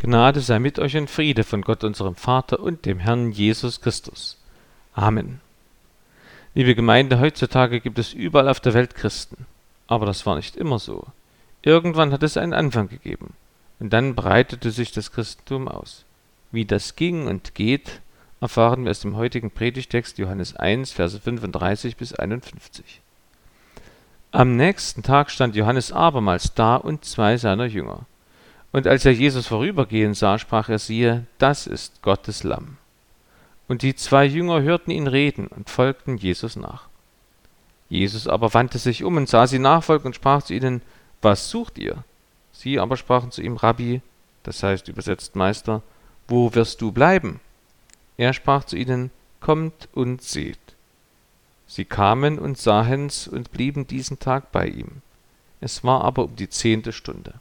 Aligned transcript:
Gnade 0.00 0.40
sei 0.40 0.60
mit 0.60 0.78
euch 0.78 0.96
und 0.96 1.10
Friede 1.10 1.42
von 1.42 1.62
Gott 1.62 1.82
unserem 1.82 2.14
Vater 2.14 2.60
und 2.60 2.86
dem 2.86 3.00
Herrn 3.00 3.32
Jesus 3.32 3.80
Christus. 3.80 4.38
Amen. 4.94 5.40
Liebe 6.54 6.76
Gemeinde, 6.76 7.18
heutzutage 7.18 7.80
gibt 7.80 7.98
es 7.98 8.12
überall 8.12 8.48
auf 8.48 8.60
der 8.60 8.74
Welt 8.74 8.94
Christen. 8.94 9.46
Aber 9.88 10.06
das 10.06 10.24
war 10.24 10.36
nicht 10.36 10.56
immer 10.56 10.78
so. 10.78 11.04
Irgendwann 11.62 12.12
hat 12.12 12.22
es 12.22 12.36
einen 12.36 12.54
Anfang 12.54 12.88
gegeben. 12.88 13.34
Und 13.80 13.92
dann 13.92 14.14
breitete 14.14 14.70
sich 14.70 14.92
das 14.92 15.10
Christentum 15.10 15.66
aus. 15.66 16.04
Wie 16.52 16.64
das 16.64 16.94
ging 16.94 17.26
und 17.26 17.56
geht, 17.56 18.00
erfahren 18.40 18.84
wir 18.84 18.92
aus 18.92 19.00
dem 19.00 19.16
heutigen 19.16 19.50
Predigtext 19.50 20.18
Johannes 20.18 20.54
1, 20.54 20.92
Verse 20.92 21.18
35 21.18 21.96
bis 21.96 22.14
51. 22.14 23.00
Am 24.30 24.56
nächsten 24.56 25.02
Tag 25.02 25.30
stand 25.32 25.56
Johannes 25.56 25.90
abermals 25.90 26.54
da 26.54 26.76
und 26.76 27.04
zwei 27.04 27.36
seiner 27.36 27.66
Jünger. 27.66 28.06
Und 28.72 28.86
als 28.86 29.04
er 29.04 29.12
Jesus 29.12 29.46
vorübergehen 29.46 30.14
sah, 30.14 30.38
sprach 30.38 30.68
er, 30.68 30.78
siehe, 30.78 31.26
das 31.38 31.66
ist 31.66 32.02
Gottes 32.02 32.44
Lamm. 32.44 32.76
Und 33.66 33.82
die 33.82 33.94
zwei 33.94 34.24
Jünger 34.24 34.62
hörten 34.62 34.90
ihn 34.90 35.06
reden 35.06 35.46
und 35.46 35.70
folgten 35.70 36.16
Jesus 36.16 36.56
nach. 36.56 36.88
Jesus 37.88 38.26
aber 38.26 38.52
wandte 38.54 38.78
sich 38.78 39.04
um 39.04 39.16
und 39.16 39.28
sah 39.28 39.46
sie 39.46 39.58
nachfolgen 39.58 40.06
und 40.06 40.14
sprach 40.14 40.42
zu 40.42 40.54
ihnen, 40.54 40.82
was 41.22 41.50
sucht 41.50 41.78
ihr? 41.78 42.04
Sie 42.52 42.78
aber 42.78 42.96
sprachen 42.96 43.30
zu 43.30 43.42
ihm, 43.42 43.56
Rabbi, 43.56 44.02
das 44.42 44.62
heißt 44.62 44.88
übersetzt 44.88 45.36
Meister, 45.36 45.82
wo 46.26 46.54
wirst 46.54 46.80
du 46.80 46.92
bleiben? 46.92 47.40
Er 48.16 48.32
sprach 48.32 48.64
zu 48.64 48.76
ihnen, 48.76 49.10
kommt 49.40 49.88
und 49.92 50.22
seht. 50.22 50.58
Sie 51.66 51.84
kamen 51.84 52.38
und 52.38 52.58
sahen's 52.58 53.28
und 53.28 53.52
blieben 53.52 53.86
diesen 53.86 54.18
Tag 54.18 54.52
bei 54.52 54.66
ihm. 54.66 55.02
Es 55.60 55.84
war 55.84 56.04
aber 56.04 56.24
um 56.24 56.36
die 56.36 56.48
zehnte 56.48 56.92
Stunde. 56.92 57.34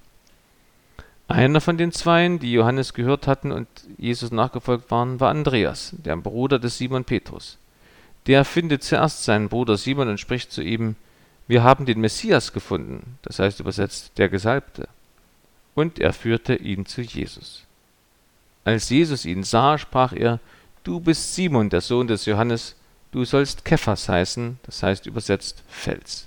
Einer 1.28 1.60
von 1.60 1.78
den 1.78 1.92
Zweien, 1.92 2.40
die 2.40 2.54
Johannes 2.54 2.94
gehört 2.94 3.28
hatten 3.28 3.52
und 3.52 3.68
Jesus 3.98 4.32
nachgefolgt 4.32 4.90
waren, 4.92 5.20
war 5.20 5.30
Andreas, 5.30 5.94
der 5.98 6.16
Bruder 6.16 6.58
des 6.58 6.78
Simon 6.78 7.04
Petrus. 7.04 7.58
Der 8.28 8.46
findet 8.46 8.84
zuerst 8.84 9.24
seinen 9.24 9.50
Bruder 9.50 9.78
Simon 9.78 10.08
und 10.08 10.20
spricht 10.20 10.52
zu 10.52 10.62
ihm, 10.62 10.96
wir 11.48 11.64
haben 11.64 11.86
den 11.86 12.02
Messias 12.02 12.54
gefunden, 12.54 13.18
das 13.22 13.40
heißt 13.40 13.60
übersetzt 13.60 14.18
der 14.18 14.30
Gesalbte. 14.30 14.88
Und 15.76 16.00
er 16.00 16.14
führte 16.14 16.56
ihn 16.56 16.86
zu 16.86 17.02
Jesus. 17.02 17.64
Als 18.64 18.90
Jesus 18.90 19.26
ihn 19.26 19.44
sah, 19.44 19.78
sprach 19.78 20.14
er, 20.14 20.40
du 20.84 21.00
bist 21.00 21.36
Simon, 21.36 21.70
der 21.70 21.82
Sohn 21.82 22.08
des 22.08 22.26
Johannes, 22.26 22.76
du 23.12 23.24
sollst 23.24 23.64
Kephas 23.64 24.10
heißen, 24.10 24.60
das 24.64 24.84
heißt 24.84 25.06
übersetzt 25.06 25.64
Fels. 25.68 26.27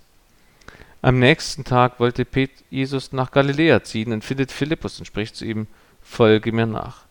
Am 1.02 1.18
nächsten 1.18 1.64
Tag 1.64 1.98
wollte 1.98 2.26
Jesus 2.68 3.12
nach 3.12 3.30
Galiläa 3.30 3.82
ziehen 3.82 4.12
und 4.12 4.24
findet 4.24 4.52
Philippus 4.52 4.98
und 4.98 5.06
spricht 5.06 5.34
zu 5.34 5.46
ihm, 5.46 5.66
folge 6.02 6.52
mir 6.52 6.66
nach. 6.66 7.04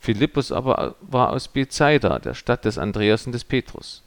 Philippus 0.00 0.50
aber 0.50 0.96
war 1.00 1.30
aus 1.30 1.48
Bethsaida, 1.48 2.18
der 2.18 2.34
Stadt 2.34 2.64
des 2.64 2.78
Andreas 2.78 3.26
und 3.26 3.32
des 3.32 3.44
Petrus. 3.44 4.02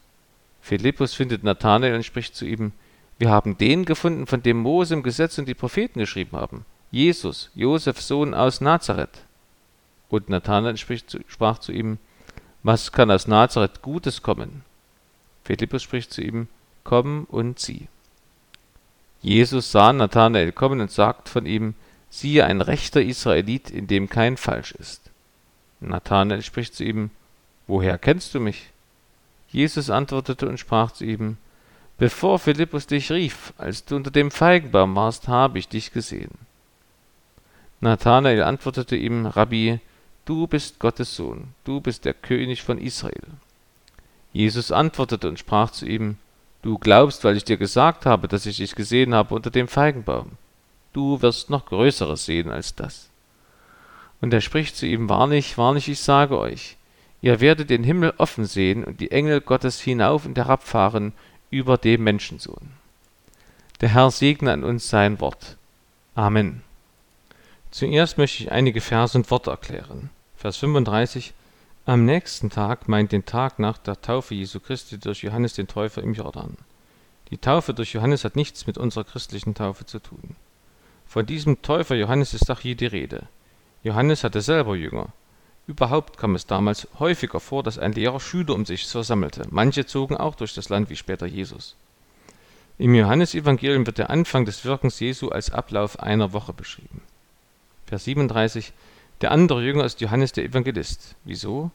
Philippus 0.62 1.14
findet 1.14 1.44
Nathanael 1.44 1.96
und 1.96 2.06
spricht 2.06 2.36
zu 2.36 2.46
ihm, 2.46 2.74
wir 3.18 3.30
haben 3.30 3.58
den 3.58 3.86
gefunden, 3.86 4.28
von 4.28 4.44
dem 4.44 4.58
Mose 4.58 4.94
im 4.94 5.04
Gesetz 5.04 5.38
und 5.38 5.48
die 5.48 5.54
Propheten 5.54 6.00
geschrieben 6.00 6.38
haben, 6.38 6.66
Jesus, 6.92 7.50
Josefs 7.56 8.08
Sohn 8.08 8.34
aus 8.34 8.62
Nazareth. 8.62 9.26
Und 10.10 10.28
Nathanael 10.28 10.78
sprach 10.78 11.60
zu 11.60 11.72
ihm, 11.72 11.98
was 12.64 12.92
kann 12.92 13.12
aus 13.12 13.28
Nazareth 13.28 13.82
Gutes 13.82 14.22
kommen? 14.22 14.64
Philippus 15.44 15.84
spricht 15.84 16.12
zu 16.12 16.22
ihm, 16.22 16.48
komm 16.84 17.26
und 17.30 17.60
sieh. 17.60 17.88
Jesus 19.22 19.72
sah 19.72 19.94
Nathanael 19.94 20.52
kommen 20.52 20.82
und 20.82 20.92
sagt 20.92 21.30
von 21.30 21.46
ihm, 21.46 21.76
siehe 22.10 22.46
ein 22.46 22.62
rechter 22.62 23.02
Israelit, 23.02 23.70
in 23.70 23.88
dem 23.88 24.10
kein 24.10 24.38
Falsch 24.38 24.72
ist. 24.72 25.10
Nathanael 25.80 26.42
spricht 26.42 26.76
zu 26.76 26.84
ihm, 26.84 27.12
woher 27.68 27.98
kennst 27.98 28.34
du 28.34 28.40
mich? 28.40 28.70
Jesus 29.50 29.90
antwortete 29.90 30.48
und 30.48 30.60
sprach 30.60 30.92
zu 30.92 31.06
ihm, 31.06 31.38
bevor 31.98 32.40
Philippus 32.40 32.88
dich 32.88 33.12
rief, 33.12 33.54
als 33.58 33.86
du 33.86 33.96
unter 33.96 34.12
dem 34.12 34.32
Feigenbaum 34.32 34.96
warst, 34.96 35.28
habe 35.28 35.60
ich 35.60 35.68
dich 35.68 35.92
gesehen. 35.92 36.32
Nathanael 37.80 38.44
antwortete 38.44 38.96
ihm, 38.96 39.26
Rabbi, 39.26 39.80
du 40.26 40.48
bist 40.48 40.80
Gottes 40.80 41.16
Sohn, 41.16 41.50
du 41.64 41.82
bist 41.82 42.06
der 42.06 42.14
König 42.14 42.62
von 42.62 42.78
Israel. 42.78 43.28
Jesus 44.34 44.72
antwortete 44.72 45.28
und 45.28 45.40
sprach 45.40 45.72
zu 45.72 45.86
ihm, 45.86 46.18
Du 46.62 46.78
glaubst, 46.78 47.24
weil 47.24 47.38
ich 47.38 47.44
dir 47.44 47.58
gesagt 47.58 48.06
habe, 48.06 48.28
dass 48.28 48.46
ich 48.46 48.58
dich 48.58 48.76
gesehen 48.76 49.16
habe 49.16 49.34
unter 49.34 49.50
dem 49.50 49.68
Feigenbaum. 49.68 50.34
Du 50.94 51.22
wirst 51.22 51.50
noch 51.50 51.66
Größeres 51.66 52.26
sehen 52.26 52.52
als 52.52 52.76
das. 52.76 53.10
Und 54.20 54.34
er 54.34 54.42
spricht 54.42 54.76
zu 54.76 54.86
ihm, 54.86 55.10
Wahrlich, 55.10 55.58
wahrlich, 55.58 55.90
ich 55.90 56.00
sage 56.00 56.38
euch, 56.38 56.78
ihr 57.22 57.40
werdet 57.40 57.70
den 57.70 57.84
Himmel 57.84 58.14
offen 58.18 58.46
sehen 58.46 58.84
und 58.84 59.00
die 59.00 59.12
Engel 59.12 59.42
Gottes 59.42 59.80
hinauf 59.80 60.26
und 60.26 60.38
herabfahren 60.38 61.14
über 61.50 61.78
dem 61.78 62.04
Menschensohn. 62.04 62.72
Der 63.80 63.90
Herr 63.90 64.12
segne 64.12 64.52
an 64.52 64.64
uns 64.64 64.90
sein 64.90 65.20
Wort. 65.20 65.58
Amen. 66.14 66.62
Zuerst 67.72 68.18
möchte 68.18 68.44
ich 68.44 68.52
einige 68.52 68.82
Verse 68.82 69.18
und 69.18 69.32
Worte 69.32 69.50
erklären. 69.50 70.10
Vers 70.36 70.58
35 70.58 71.34
am 71.92 72.06
nächsten 72.06 72.50
Tag 72.50 72.88
meint 72.88 73.12
den 73.12 73.26
Tag 73.26 73.60
nach 73.60 73.78
der 73.78 74.02
Taufe 74.02 74.34
Jesu 74.34 74.62
Christi 74.62 74.98
durch 74.98 75.24
Johannes 75.24 75.56
den 75.56 75.68
Täufer 75.68 76.02
im 76.02 76.14
Jordan. 76.14 76.56
Die 77.30 77.38
Taufe 77.38 77.74
durch 77.74 77.92
Johannes 77.92 78.24
hat 78.24 78.38
nichts 78.38 78.66
mit 78.66 78.78
unserer 78.78 79.04
christlichen 79.04 79.56
Taufe 79.56 79.86
zu 79.86 80.00
tun. 80.00 80.38
Von 81.06 81.26
diesem 81.26 81.62
Täufer 81.62 81.96
Johannes 81.96 82.34
ist 82.34 82.50
auch 82.50 82.62
hier 82.62 82.76
die 82.76 82.86
Rede. 82.86 83.24
Johannes 83.84 84.24
hatte 84.24 84.40
selber 84.40 84.78
Jünger. 84.78 85.10
Überhaupt 85.68 86.18
kam 86.18 86.36
es 86.36 86.46
damals 86.46 86.88
häufiger 86.98 87.42
vor, 87.42 87.62
dass 87.62 87.78
ein 87.78 87.92
Lehrer 87.92 88.22
Schüler 88.22 88.56
um 88.56 88.66
sich 88.66 88.88
versammelte. 88.88 89.46
Manche 89.50 89.86
zogen 89.86 90.16
auch 90.16 90.36
durch 90.36 90.54
das 90.54 90.70
Land 90.70 90.90
wie 90.90 90.96
später 90.96 91.26
Jesus. 91.26 91.76
Im 92.78 92.96
Johannesevangelium 92.96 93.86
wird 93.86 93.98
der 93.98 94.10
Anfang 94.10 94.46
des 94.46 94.64
Wirkens 94.64 95.02
Jesu 95.02 95.28
als 95.28 95.52
Ablauf 95.52 96.00
einer 96.00 96.32
Woche 96.32 96.54
beschrieben. 96.54 97.02
Vers 97.86 98.06
37 98.06 98.72
der 99.22 99.32
andere 99.32 99.62
Jünger 99.62 99.86
ist 99.86 100.02
Johannes 100.02 100.32
der 100.32 100.46
Evangelist. 100.46 101.16
Wieso? 101.26 101.70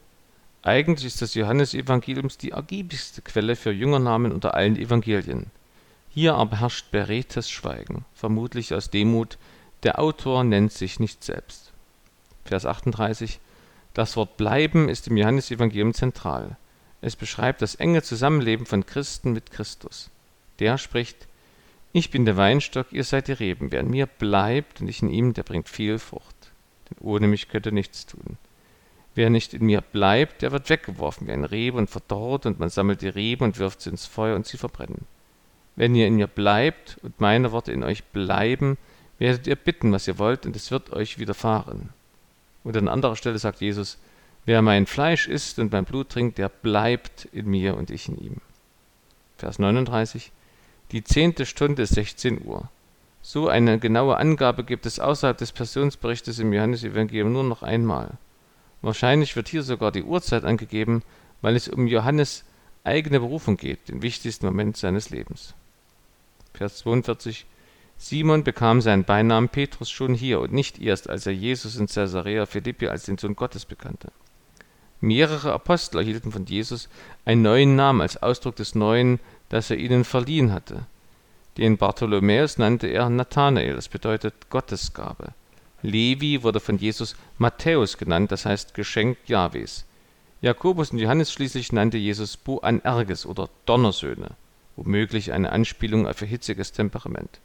Eigentlich 0.67 1.05
ist 1.05 1.21
das 1.21 1.33
Johannesevangelium 1.33 2.27
die 2.41 2.51
ergiebigste 2.51 3.21
Quelle 3.21 3.55
für 3.55 3.71
Jüngernamen 3.71 4.33
unter 4.33 4.53
allen 4.53 4.75
Evangelien. 4.75 5.45
Hier 6.09 6.35
aber 6.35 6.59
herrscht 6.59 6.91
beredtes 6.91 7.49
Schweigen, 7.49 8.03
vermutlich 8.13 8.73
aus 8.73 8.89
Demut, 8.89 9.37
der 9.83 9.97
Autor 9.97 10.43
nennt 10.43 10.73
sich 10.73 10.99
nicht 10.99 11.23
selbst. 11.23 11.71
Vers 12.43 12.65
38 12.65 13.39
Das 13.93 14.17
Wort 14.17 14.35
bleiben 14.35 14.89
ist 14.89 15.07
im 15.07 15.15
Johannesevangelium 15.15 15.93
zentral. 15.93 16.57
Es 16.99 17.15
beschreibt 17.15 17.61
das 17.61 17.75
enge 17.75 18.03
Zusammenleben 18.03 18.65
von 18.65 18.85
Christen 18.85 19.31
mit 19.31 19.51
Christus. 19.51 20.09
Der 20.59 20.77
spricht, 20.77 21.27
ich 21.93 22.11
bin 22.11 22.25
der 22.25 22.35
Weinstock, 22.35 22.91
ihr 22.91 23.05
seid 23.05 23.29
die 23.29 23.31
Reben. 23.31 23.71
Wer 23.71 23.79
in 23.79 23.89
mir 23.89 24.05
bleibt 24.05 24.81
und 24.81 24.89
ich 24.89 25.01
in 25.01 25.09
ihm, 25.09 25.33
der 25.33 25.43
bringt 25.43 25.69
viel 25.69 25.97
Frucht 25.97 26.35
denn 26.89 26.97
ohne 27.01 27.27
mich 27.27 27.49
könnt 27.49 27.65
ihr 27.65 27.71
nichts 27.71 28.05
tun. 28.05 28.37
Wer 29.17 29.31
nicht 29.31 29.55
in 29.55 29.65
mir 29.65 29.81
bleibt, 29.81 30.43
der 30.43 30.51
wird 30.51 30.69
weggeworfen 30.69 31.25
wie 31.25 31.31
ein 31.31 31.43
Rebe 31.43 31.79
und 31.79 31.89
verdorrt, 31.89 32.45
und 32.45 32.59
man 32.59 32.69
sammelt 32.69 33.01
die 33.01 33.07
Reben 33.07 33.45
und 33.45 33.57
wirft 33.57 33.81
sie 33.81 33.89
ins 33.89 34.05
Feuer 34.05 34.35
und 34.35 34.45
sie 34.45 34.57
verbrennen. 34.57 35.07
Wenn 35.75 35.95
ihr 35.95 36.05
in 36.05 36.17
mir 36.17 36.27
bleibt 36.27 36.99
und 37.01 37.19
meine 37.19 37.51
Worte 37.51 37.71
in 37.71 37.83
euch 37.83 38.03
bleiben, 38.03 38.77
werdet 39.17 39.47
ihr 39.47 39.55
bitten, 39.55 39.91
was 39.91 40.07
ihr 40.07 40.19
wollt, 40.19 40.45
und 40.45 40.55
es 40.55 40.69
wird 40.69 40.93
euch 40.93 41.17
widerfahren. 41.17 41.89
Und 42.63 42.77
an 42.77 42.87
anderer 42.87 43.15
Stelle 43.15 43.39
sagt 43.39 43.59
Jesus, 43.59 43.97
wer 44.45 44.61
mein 44.61 44.85
Fleisch 44.85 45.27
isst 45.27 45.57
und 45.57 45.71
mein 45.71 45.85
Blut 45.85 46.09
trinkt, 46.09 46.37
der 46.37 46.49
bleibt 46.49 47.25
in 47.31 47.47
mir 47.47 47.75
und 47.75 47.89
ich 47.89 48.07
in 48.07 48.19
ihm. 48.19 48.35
Vers 49.39 49.57
39 49.57 50.31
Die 50.91 51.03
zehnte 51.03 51.47
Stunde 51.47 51.81
ist 51.81 51.95
16 51.95 52.45
Uhr. 52.45 52.69
So 53.23 53.47
eine 53.47 53.79
genaue 53.79 54.17
Angabe 54.17 54.63
gibt 54.63 54.85
es 54.85 54.99
außerhalb 54.99 55.39
des 55.39 55.53
Passionsberichtes 55.53 56.37
im 56.37 56.53
Johannesevangelium 56.53 57.33
nur 57.33 57.43
noch 57.43 57.63
einmal. 57.63 58.19
Wahrscheinlich 58.81 59.35
wird 59.35 59.47
hier 59.47 59.63
sogar 59.63 59.91
die 59.91 60.03
Uhrzeit 60.03 60.43
angegeben, 60.43 61.03
weil 61.41 61.55
es 61.55 61.67
um 61.67 61.87
Johannes 61.87 62.43
eigene 62.83 63.19
Berufung 63.19 63.57
geht, 63.57 63.89
den 63.89 64.01
wichtigsten 64.01 64.45
Moment 64.45 64.77
seines 64.77 65.09
Lebens. 65.09 65.53
Vers 66.53 66.77
42 66.79 67.45
Simon 67.97 68.43
bekam 68.43 68.79
seinen 68.81 69.03
Beinamen 69.03 69.49
Petrus 69.49 69.89
schon 69.89 70.13
hier 70.13 70.39
und 70.39 70.53
nicht 70.53 70.79
erst, 70.79 71.09
als 71.09 71.25
er 71.25 71.33
Jesus 71.33 71.77
in 71.77 71.87
Caesarea 71.87 72.45
Philippi 72.45 72.87
als 72.87 73.05
den 73.05 73.17
Sohn 73.17 73.35
Gottes 73.35 73.65
bekannte. 73.65 74.11
Mehrere 75.01 75.51
Apostel 75.51 75.99
erhielten 75.99 76.31
von 76.31 76.45
Jesus 76.45 76.89
einen 77.25 77.41
neuen 77.41 77.75
Namen 77.75 78.01
als 78.01 78.21
Ausdruck 78.21 78.55
des 78.55 78.75
Neuen, 78.75 79.19
das 79.49 79.69
er 79.69 79.77
ihnen 79.77 80.03
verliehen 80.03 80.51
hatte. 80.51 80.85
Den 81.57 81.77
Bartholomäus 81.77 82.57
nannte 82.59 82.87
er 82.87 83.09
Nathanael, 83.09 83.75
das 83.75 83.89
bedeutet 83.89 84.49
Gottesgabe. 84.49 85.33
Levi 85.81 86.43
wurde 86.43 86.59
von 86.59 86.77
Jesus 86.77 87.15
Matthäus 87.37 87.97
genannt, 87.97 88.31
das 88.31 88.45
heißt 88.45 88.73
Geschenk 88.73 89.17
Jahwes. 89.27 89.85
Jakobus 90.41 90.91
und 90.91 90.99
Johannes 90.99 91.31
schließlich 91.31 91.71
nannte 91.71 91.97
Jesus 91.97 92.37
Boanerges 92.37 93.25
oder 93.25 93.49
Donnersöhne, 93.65 94.31
womöglich 94.75 95.33
eine 95.33 95.51
Anspielung 95.51 96.07
auf 96.07 96.21
ihr 96.21 96.27
hitziges 96.27 96.71
Temperament. 96.71 97.39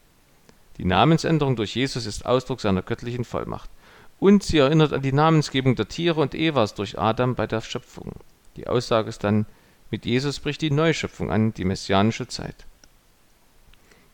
Die 0.78 0.84
Namensänderung 0.84 1.56
durch 1.56 1.74
Jesus 1.74 2.06
ist 2.06 2.26
Ausdruck 2.26 2.60
seiner 2.60 2.82
göttlichen 2.82 3.24
Vollmacht. 3.24 3.70
Und 4.18 4.42
sie 4.42 4.58
erinnert 4.58 4.92
an 4.92 5.02
die 5.02 5.12
Namensgebung 5.12 5.74
der 5.74 5.88
Tiere 5.88 6.20
und 6.20 6.34
Evas 6.34 6.74
durch 6.74 6.98
Adam 6.98 7.34
bei 7.34 7.46
der 7.46 7.60
Schöpfung. 7.60 8.12
Die 8.56 8.68
Aussage 8.68 9.08
ist 9.08 9.24
dann, 9.24 9.46
mit 9.90 10.06
Jesus 10.06 10.40
bricht 10.40 10.62
die 10.62 10.70
Neuschöpfung 10.70 11.30
an, 11.30 11.52
die 11.54 11.64
messianische 11.64 12.28
Zeit. 12.28 12.66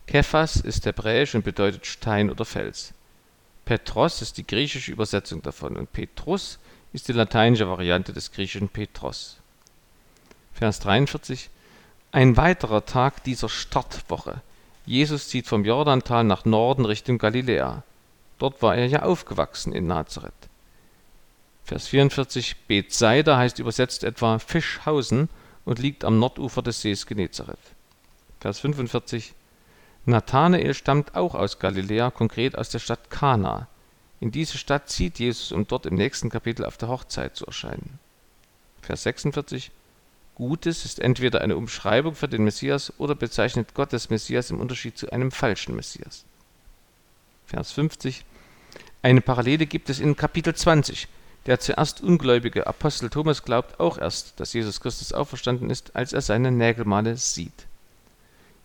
Kephas 0.06 0.56
ist 0.56 0.86
hebräisch 0.86 1.34
und 1.34 1.44
bedeutet 1.44 1.86
Stein 1.86 2.30
oder 2.30 2.44
Fels. 2.44 2.94
Petros 3.68 4.22
ist 4.22 4.38
die 4.38 4.46
griechische 4.46 4.90
Übersetzung 4.90 5.42
davon 5.42 5.76
und 5.76 5.92
Petrus 5.92 6.58
ist 6.94 7.06
die 7.06 7.12
lateinische 7.12 7.68
Variante 7.68 8.14
des 8.14 8.32
griechischen 8.32 8.70
Petros. 8.70 9.36
Vers 10.54 10.80
43 10.80 11.50
Ein 12.10 12.38
weiterer 12.38 12.86
Tag 12.86 13.22
dieser 13.24 13.50
Startwoche. 13.50 14.40
Jesus 14.86 15.28
zieht 15.28 15.46
vom 15.46 15.66
Jordantal 15.66 16.24
nach 16.24 16.46
Norden 16.46 16.86
Richtung 16.86 17.18
Galiläa. 17.18 17.82
Dort 18.38 18.62
war 18.62 18.74
er 18.74 18.86
ja 18.86 19.02
aufgewachsen 19.02 19.74
in 19.74 19.86
Nazareth. 19.86 20.32
Vers 21.62 21.88
44 21.88 22.56
Bethsaida 22.68 23.36
heißt 23.36 23.58
übersetzt 23.58 24.02
etwa 24.02 24.38
Fischhausen 24.38 25.28
und 25.66 25.78
liegt 25.78 26.06
am 26.06 26.18
Nordufer 26.18 26.62
des 26.62 26.80
Sees 26.80 27.04
Genezareth. 27.04 27.58
Vers 28.40 28.60
45 28.60 29.34
Nathanael 30.08 30.72
stammt 30.72 31.14
auch 31.14 31.34
aus 31.34 31.58
Galiläa, 31.58 32.10
konkret 32.10 32.56
aus 32.56 32.70
der 32.70 32.78
Stadt 32.78 33.10
Kana. 33.10 33.68
In 34.20 34.30
diese 34.30 34.56
Stadt 34.56 34.88
zieht 34.88 35.18
Jesus, 35.18 35.52
um 35.52 35.66
dort 35.66 35.84
im 35.84 35.96
nächsten 35.96 36.30
Kapitel 36.30 36.64
auf 36.64 36.78
der 36.78 36.88
Hochzeit 36.88 37.36
zu 37.36 37.44
erscheinen. 37.44 37.98
Vers 38.80 39.02
46 39.02 39.70
Gutes 40.34 40.86
ist 40.86 40.98
entweder 41.00 41.42
eine 41.42 41.56
Umschreibung 41.56 42.14
für 42.14 42.26
den 42.26 42.44
Messias 42.44 42.92
oder 42.96 43.14
bezeichnet 43.14 43.74
Gott 43.74 43.92
des 43.92 44.08
Messias 44.08 44.50
im 44.50 44.60
Unterschied 44.60 44.96
zu 44.96 45.12
einem 45.12 45.30
falschen 45.30 45.76
Messias. 45.76 46.24
Vers 47.44 47.72
50 47.72 48.24
Eine 49.02 49.20
Parallele 49.20 49.66
gibt 49.66 49.90
es 49.90 50.00
in 50.00 50.16
Kapitel 50.16 50.54
20. 50.54 51.06
Der 51.44 51.60
zuerst 51.60 52.00
ungläubige 52.00 52.66
Apostel 52.66 53.10
Thomas 53.10 53.42
glaubt 53.42 53.78
auch 53.78 53.98
erst, 53.98 54.40
dass 54.40 54.54
Jesus 54.54 54.80
Christus 54.80 55.12
auferstanden 55.12 55.68
ist, 55.68 55.94
als 55.94 56.14
er 56.14 56.22
seine 56.22 56.50
Nägelmale 56.50 57.16
sieht. 57.18 57.67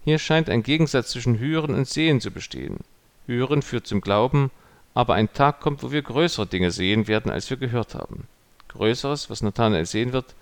Hier 0.06 0.20
scheint 0.20 0.50
ein 0.50 0.64
Gegensatz 0.64 1.12
zwischen 1.12 1.40
Hören 1.40 1.74
und 1.74 1.88
Sehen 1.88 2.20
zu 2.20 2.32
bestehen. 2.32 2.80
Hören 3.26 3.62
führt 3.62 3.88
zum 3.88 4.02
Glauben, 4.02 4.52
aber 4.94 5.14
ein 5.14 5.32
Tag 5.32 5.62
kommt, 5.62 5.82
wo 5.82 5.92
wir 5.92 6.02
größere 6.02 6.46
Dinge 6.46 6.72
sehen 6.72 7.08
werden, 7.08 7.32
als 7.32 7.50
wir 7.50 7.58
gehört 7.58 7.96
haben. 7.96 8.28
Größeres, 8.68 9.30
was 9.30 9.42
Nathanael 9.42 9.86
sehen 9.86 10.12
wird, 10.12 10.36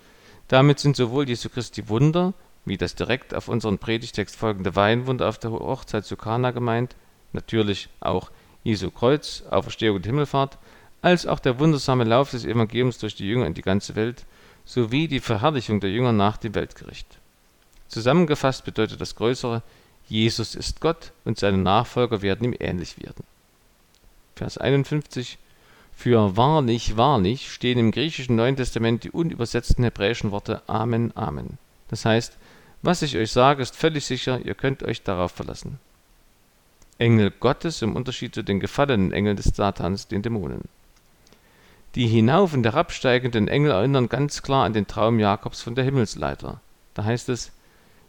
damit 0.48 0.80
sind 0.80 0.96
sowohl 0.96 1.28
Jesu 1.28 1.48
Christi 1.48 1.88
Wunder, 1.88 2.34
wie 2.64 2.76
das 2.76 2.94
direkt 2.94 3.34
auf 3.34 3.48
unseren 3.48 3.78
Predigtext 3.78 4.34
folgende 4.36 4.74
Weinwunder 4.74 5.28
auf 5.28 5.38
der 5.38 5.52
Hochzeit 5.52 6.04
zu 6.04 6.16
Kana 6.16 6.50
gemeint, 6.50 6.96
natürlich 7.32 7.88
auch 8.00 8.30
Jesu 8.64 8.90
Kreuz, 8.90 9.44
Auferstehung 9.50 9.96
und 9.96 10.06
Himmelfahrt, 10.06 10.58
als 11.02 11.26
auch 11.26 11.40
der 11.40 11.58
wundersame 11.58 12.04
Lauf 12.04 12.30
des 12.30 12.44
Evangeliums 12.44 12.98
durch 12.98 13.14
die 13.14 13.26
Jünger 13.26 13.46
in 13.46 13.54
die 13.54 13.62
ganze 13.62 13.94
Welt, 13.96 14.24
sowie 14.64 15.08
die 15.08 15.20
Verherrlichung 15.20 15.80
der 15.80 15.90
Jünger 15.90 16.12
nach 16.12 16.36
dem 16.36 16.54
Weltgericht. 16.54 17.18
Zusammengefasst 17.92 18.64
bedeutet 18.64 19.02
das 19.02 19.16
Größere, 19.16 19.62
Jesus 20.08 20.54
ist 20.54 20.80
Gott 20.80 21.12
und 21.26 21.38
seine 21.38 21.58
Nachfolger 21.58 22.22
werden 22.22 22.46
ihm 22.46 22.56
ähnlich 22.58 22.96
werden. 23.02 23.22
Vers 24.34 24.56
51 24.56 25.36
Für 25.94 26.34
wahrlich, 26.34 26.96
wahrlich 26.96 27.52
stehen 27.52 27.78
im 27.78 27.90
griechischen 27.90 28.34
Neuen 28.34 28.56
Testament 28.56 29.04
die 29.04 29.10
unübersetzten 29.10 29.84
hebräischen 29.84 30.30
Worte 30.30 30.62
Amen, 30.68 31.14
Amen. 31.14 31.58
Das 31.88 32.06
heißt, 32.06 32.38
was 32.80 33.02
ich 33.02 33.18
euch 33.18 33.30
sage, 33.30 33.62
ist 33.62 33.76
völlig 33.76 34.06
sicher, 34.06 34.40
ihr 34.40 34.54
könnt 34.54 34.82
euch 34.82 35.02
darauf 35.02 35.32
verlassen. 35.32 35.78
Engel 36.96 37.30
Gottes 37.30 37.82
im 37.82 37.94
Unterschied 37.94 38.34
zu 38.34 38.42
den 38.42 38.58
gefallenen 38.58 39.12
Engeln 39.12 39.36
des 39.36 39.52
Satans, 39.54 40.08
den 40.08 40.22
Dämonen. 40.22 40.62
Die 41.94 42.06
hinauf- 42.06 42.54
und 42.54 42.64
herabsteigenden 42.64 43.48
Engel 43.48 43.72
erinnern 43.72 44.08
ganz 44.08 44.42
klar 44.42 44.64
an 44.64 44.72
den 44.72 44.86
Traum 44.86 45.20
Jakobs 45.20 45.60
von 45.60 45.74
der 45.74 45.84
Himmelsleiter. 45.84 46.62
Da 46.94 47.04
heißt 47.04 47.28
es, 47.28 47.52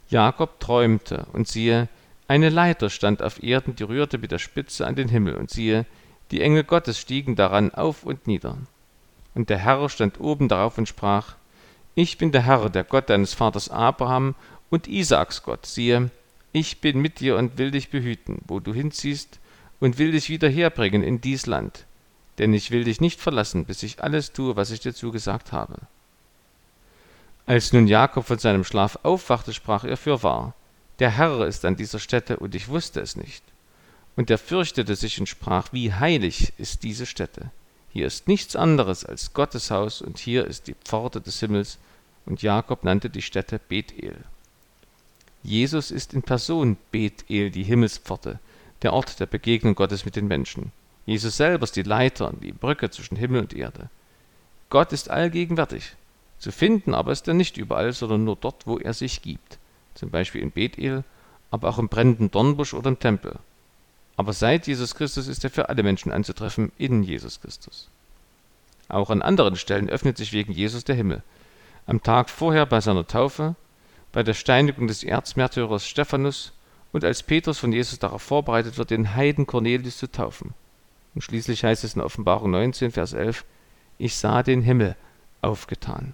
Jakob 0.08 0.60
träumte, 0.60 1.26
und 1.32 1.48
siehe, 1.48 1.88
eine 2.28 2.48
Leiter 2.48 2.90
stand 2.90 3.22
auf 3.22 3.42
Erden, 3.42 3.76
die 3.76 3.82
rührte 3.82 4.18
mit 4.18 4.32
der 4.32 4.38
Spitze 4.38 4.86
an 4.86 4.96
den 4.96 5.08
Himmel, 5.08 5.34
und 5.34 5.50
siehe, 5.50 5.86
die 6.30 6.40
Engel 6.40 6.64
Gottes 6.64 6.98
stiegen 6.98 7.36
daran 7.36 7.72
auf 7.72 8.04
und 8.04 8.26
nieder. 8.26 8.58
Und 9.34 9.50
der 9.50 9.58
Herr 9.58 9.88
stand 9.88 10.20
oben 10.20 10.48
darauf 10.48 10.78
und 10.78 10.88
sprach, 10.88 11.36
Ich 11.94 12.18
bin 12.18 12.32
der 12.32 12.42
Herr, 12.42 12.70
der 12.70 12.84
Gott 12.84 13.10
deines 13.10 13.34
Vaters 13.34 13.68
Abraham 13.68 14.34
und 14.70 14.88
Isaaks 14.88 15.42
Gott. 15.42 15.66
Siehe, 15.66 16.10
ich 16.52 16.80
bin 16.80 17.00
mit 17.00 17.20
dir 17.20 17.36
und 17.36 17.58
will 17.58 17.70
dich 17.70 17.90
behüten, 17.90 18.40
wo 18.46 18.60
du 18.60 18.72
hinziehst, 18.72 19.38
und 19.80 19.98
will 19.98 20.12
dich 20.12 20.28
wieder 20.28 20.48
herbringen 20.48 21.02
in 21.02 21.20
dies 21.20 21.46
Land. 21.46 21.86
Denn 22.38 22.54
ich 22.54 22.70
will 22.70 22.84
dich 22.84 23.00
nicht 23.00 23.20
verlassen, 23.20 23.64
bis 23.64 23.82
ich 23.82 24.02
alles 24.02 24.32
tue, 24.32 24.56
was 24.56 24.70
ich 24.70 24.80
dir 24.80 24.94
zugesagt 24.94 25.52
habe. 25.52 25.76
Als 27.46 27.74
nun 27.74 27.86
Jakob 27.86 28.24
von 28.24 28.38
seinem 28.38 28.64
Schlaf 28.64 28.98
aufwachte, 29.02 29.52
sprach 29.52 29.84
er 29.84 29.98
fürwahr, 29.98 30.54
der 30.98 31.10
Herr 31.10 31.46
ist 31.46 31.64
an 31.64 31.76
dieser 31.76 31.98
Stätte, 31.98 32.38
und 32.38 32.54
ich 32.54 32.68
wusste 32.68 33.00
es 33.00 33.16
nicht. 33.16 33.42
Und 34.16 34.30
er 34.30 34.38
fürchtete 34.38 34.96
sich 34.96 35.18
und 35.18 35.28
sprach, 35.28 35.72
wie 35.72 35.92
heilig 35.92 36.52
ist 36.56 36.84
diese 36.84 37.04
Stätte. 37.04 37.50
Hier 37.92 38.06
ist 38.06 38.28
nichts 38.28 38.56
anderes 38.56 39.04
als 39.04 39.34
Gottes 39.34 39.70
Haus, 39.70 40.00
und 40.00 40.18
hier 40.18 40.46
ist 40.46 40.68
die 40.68 40.74
Pforte 40.74 41.20
des 41.20 41.38
Himmels. 41.40 41.78
Und 42.24 42.42
Jakob 42.42 42.84
nannte 42.84 43.10
die 43.10 43.22
Stätte 43.22 43.58
Bethel. 43.58 44.16
Jesus 45.42 45.90
ist 45.90 46.14
in 46.14 46.22
Person 46.22 46.78
Bethel, 46.90 47.50
die 47.50 47.64
Himmelspforte, 47.64 48.38
der 48.82 48.94
Ort 48.94 49.20
der 49.20 49.26
Begegnung 49.26 49.74
Gottes 49.74 50.06
mit 50.06 50.16
den 50.16 50.28
Menschen. 50.28 50.72
Jesus 51.04 51.36
selber 51.36 51.64
ist 51.64 51.76
die 51.76 51.82
Leiter, 51.82 52.32
die 52.40 52.52
Brücke 52.52 52.90
zwischen 52.90 53.16
Himmel 53.16 53.42
und 53.42 53.52
Erde. 53.52 53.90
Gott 54.70 54.92
ist 54.92 55.10
allgegenwärtig. 55.10 55.96
Zu 56.44 56.52
finden 56.52 56.92
aber 56.92 57.10
ist 57.10 57.26
er 57.26 57.32
nicht 57.32 57.56
überall, 57.56 57.94
sondern 57.94 58.24
nur 58.24 58.36
dort, 58.36 58.66
wo 58.66 58.76
er 58.76 58.92
sich 58.92 59.22
gibt. 59.22 59.56
Zum 59.94 60.10
Beispiel 60.10 60.42
in 60.42 60.50
Bethel, 60.50 61.02
aber 61.50 61.70
auch 61.70 61.78
im 61.78 61.88
brennenden 61.88 62.30
Dornbusch 62.30 62.74
oder 62.74 62.88
im 62.88 62.98
Tempel. 62.98 63.38
Aber 64.18 64.34
seit 64.34 64.66
Jesus 64.66 64.94
Christus 64.94 65.26
ist 65.26 65.42
er 65.42 65.48
für 65.48 65.70
alle 65.70 65.82
Menschen 65.82 66.12
anzutreffen 66.12 66.70
in 66.76 67.02
Jesus 67.02 67.40
Christus. 67.40 67.88
Auch 68.88 69.08
an 69.08 69.22
anderen 69.22 69.56
Stellen 69.56 69.88
öffnet 69.88 70.18
sich 70.18 70.34
wegen 70.34 70.52
Jesus 70.52 70.84
der 70.84 70.96
Himmel. 70.96 71.22
Am 71.86 72.02
Tag 72.02 72.28
vorher 72.28 72.66
bei 72.66 72.82
seiner 72.82 73.06
Taufe, 73.06 73.54
bei 74.12 74.22
der 74.22 74.34
Steinigung 74.34 74.86
des 74.86 75.02
Erzmärtyrers 75.02 75.88
Stephanus 75.88 76.52
und 76.92 77.04
als 77.04 77.22
Petrus 77.22 77.58
von 77.58 77.72
Jesus 77.72 78.00
darauf 78.00 78.20
vorbereitet 78.20 78.76
wird, 78.76 78.90
den 78.90 79.14
Heiden 79.14 79.46
Cornelius 79.46 79.96
zu 79.96 80.12
taufen. 80.12 80.52
Und 81.14 81.22
schließlich 81.22 81.64
heißt 81.64 81.84
es 81.84 81.94
in 81.94 82.02
Offenbarung 82.02 82.50
19, 82.50 82.90
Vers 82.90 83.14
11, 83.14 83.46
ich 83.96 84.16
sah 84.16 84.42
den 84.42 84.60
Himmel 84.60 84.94
aufgetan. 85.40 86.12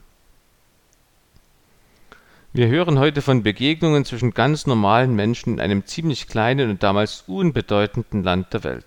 Wir 2.52 2.66
hören 2.66 2.98
heute 2.98 3.22
von 3.22 3.44
Begegnungen 3.44 4.04
zwischen 4.04 4.34
ganz 4.34 4.66
normalen 4.66 5.14
Menschen 5.14 5.54
in 5.54 5.60
einem 5.60 5.86
ziemlich 5.86 6.26
kleinen 6.26 6.68
und 6.68 6.82
damals 6.82 7.22
unbedeutenden 7.28 8.24
Land 8.24 8.52
der 8.52 8.64
Welt. 8.64 8.86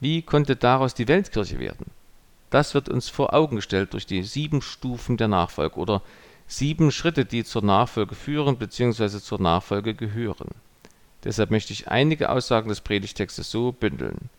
Wie 0.00 0.22
konnte 0.22 0.56
daraus 0.56 0.94
die 0.94 1.06
Weltkirche 1.06 1.58
werden? 1.58 1.90
Das 2.48 2.72
wird 2.72 2.88
uns 2.88 3.10
vor 3.10 3.34
Augen 3.34 3.56
gestellt 3.56 3.92
durch 3.92 4.06
die 4.06 4.22
sieben 4.22 4.62
Stufen 4.62 5.18
der 5.18 5.28
Nachfolge 5.28 5.76
oder 5.76 6.00
sieben 6.46 6.90
Schritte, 6.90 7.26
die 7.26 7.44
zur 7.44 7.62
Nachfolge 7.62 8.14
führen 8.14 8.56
bzw. 8.56 9.20
zur 9.20 9.42
Nachfolge 9.42 9.94
gehören. 9.94 10.48
Deshalb 11.22 11.50
möchte 11.50 11.74
ich 11.74 11.88
einige 11.88 12.30
Aussagen 12.30 12.70
des 12.70 12.80
Predigtextes 12.80 13.50
so 13.50 13.72
bündeln. 13.72 14.30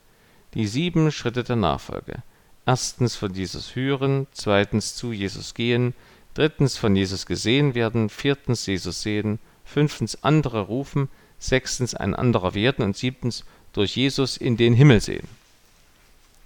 Die 0.55 0.65
sieben 0.65 1.11
Schritte 1.11 1.43
der 1.43 1.57
Nachfolge. 1.57 2.23
Erstens 2.65 3.15
von 3.15 3.35
Jesus 3.35 3.75
hören, 3.75 4.25
zweitens 4.31 4.95
zu 4.95 5.11
Jesus 5.11 5.53
gehen, 5.53 5.93
drittens 6.33 6.77
von 6.77 6.95
Jesus 6.95 7.25
gesehen 7.25 7.75
werden, 7.75 8.09
viertens 8.09 8.65
Jesus 8.65 9.01
sehen, 9.01 9.39
fünftens 9.65 10.23
andere 10.23 10.61
rufen, 10.61 11.09
sechstens 11.39 11.93
ein 11.95 12.15
anderer 12.15 12.53
werden 12.53 12.83
und 12.85 12.97
siebtens 12.97 13.43
durch 13.73 13.95
Jesus 13.95 14.37
in 14.37 14.57
den 14.57 14.73
Himmel 14.73 15.01
sehen. 15.01 15.27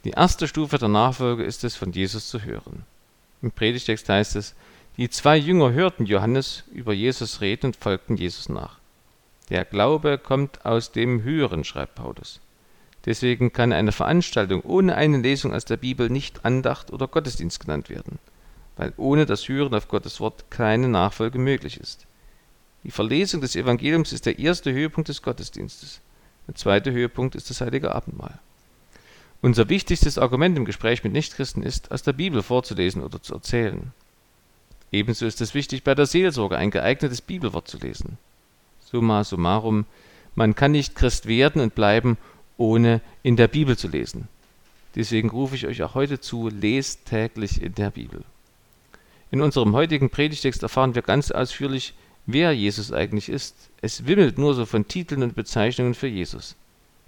Die 0.04 0.12
erste 0.12 0.48
Stufe 0.48 0.78
der 0.78 0.88
Nachfolge 0.88 1.44
ist 1.44 1.64
es, 1.64 1.76
von 1.76 1.92
Jesus 1.92 2.30
zu 2.30 2.44
hören. 2.44 2.84
Im 3.42 3.52
Predigtext 3.52 4.08
heißt 4.08 4.36
es, 4.36 4.54
die 4.98 5.10
zwei 5.10 5.36
Jünger 5.36 5.74
hörten 5.74 6.06
Johannes 6.06 6.64
über 6.72 6.94
Jesus 6.94 7.42
reden 7.42 7.68
und 7.68 7.76
folgten 7.76 8.16
Jesus 8.16 8.48
nach. 8.48 8.78
Der 9.50 9.66
Glaube 9.66 10.18
kommt 10.18 10.66
aus 10.66 10.92
dem 10.92 11.24
Hören, 11.24 11.64
schreibt 11.64 11.96
Paulus. 11.96 12.40
Deswegen 13.06 13.54
kann 13.54 13.74
eine 13.74 13.92
Veranstaltung 13.92 14.62
ohne 14.62 14.96
eine 14.96 15.18
Lesung 15.18 15.54
aus 15.54 15.66
der 15.66 15.78
Bibel 15.78 16.10
nicht 16.10 16.46
Andacht 16.46 16.92
oder 16.92 17.08
Gottesdienst 17.08 17.60
genannt 17.60 17.90
werden, 17.90 18.18
weil 18.76 18.94
ohne 18.98 19.26
das 19.26 19.48
Hören 19.48 19.74
auf 19.74 19.88
Gottes 19.88 20.20
Wort 20.20 20.46
keine 20.50 20.88
Nachfolge 20.88 21.40
möglich 21.40 21.80
ist. 21.80 22.06
Die 22.84 22.92
Verlesung 22.92 23.42
des 23.42 23.56
Evangeliums 23.56 24.14
ist 24.14 24.26
der 24.26 24.38
erste 24.38 24.72
Höhepunkt 24.72 25.10
des 25.10 25.22
Gottesdienstes. 25.22 26.02
Der 26.48 26.56
zweite 26.56 26.92
Höhepunkt 26.92 27.36
ist 27.36 27.50
das 27.50 27.62
heilige 27.62 27.96
Abendmahl. 27.96 28.38
Unser 29.42 29.70
wichtigstes 29.70 30.18
Argument 30.18 30.58
im 30.58 30.66
Gespräch 30.66 31.04
mit 31.04 31.14
Nichtchristen 31.14 31.64
ist, 31.64 31.92
aus 31.92 32.04
der 32.04 32.14
Bibel 32.14 32.42
vorzulesen 32.44 33.04
oder 33.04 33.22
zu 33.22 33.34
erzählen. 33.34 33.92
Ebenso 34.92 35.26
ist 35.26 35.42
es 35.42 35.54
wichtig, 35.54 35.84
bei 35.84 35.96
der 35.96 36.06
Seelsorge 36.06 36.58
ein 36.58 36.72
geeignetes 36.72 37.22
Bibelwort 37.22 37.68
zu 37.68 37.78
lesen. 37.78 38.18
Summa 38.80 39.24
summarum, 39.24 39.86
man 40.36 40.56
kann 40.56 40.72
nicht 40.72 40.96
Christ 40.96 41.28
werden 41.28 41.62
und 41.62 41.76
bleiben, 41.76 42.18
ohne 42.58 43.02
in 43.24 43.36
der 43.36 43.48
Bibel 43.48 43.78
zu 43.78 43.88
lesen. 43.88 44.28
Deswegen 44.96 45.30
rufe 45.30 45.56
ich 45.56 45.68
euch 45.68 45.84
auch 45.84 45.96
heute 45.96 46.20
zu, 46.20 46.50
lest 46.50 47.06
täglich 47.06 47.62
in 47.62 47.76
der 47.76 47.92
Bibel. 47.92 48.24
In 49.36 49.42
unserem 49.42 49.76
heutigen 49.76 50.10
Predigtext 50.10 50.64
erfahren 50.64 50.96
wir 50.96 51.02
ganz 51.02 51.30
ausführlich, 51.30 51.94
wer 52.26 52.54
Jesus 52.54 52.94
eigentlich 52.94 53.28
ist. 53.28 53.70
Es 53.82 54.08
wimmelt 54.08 54.38
nur 54.38 54.54
so 54.54 54.66
von 54.66 54.88
Titeln 54.88 55.24
und 55.24 55.36
Bezeichnungen 55.36 55.94
für 55.94 56.08
Jesus. 56.08 56.56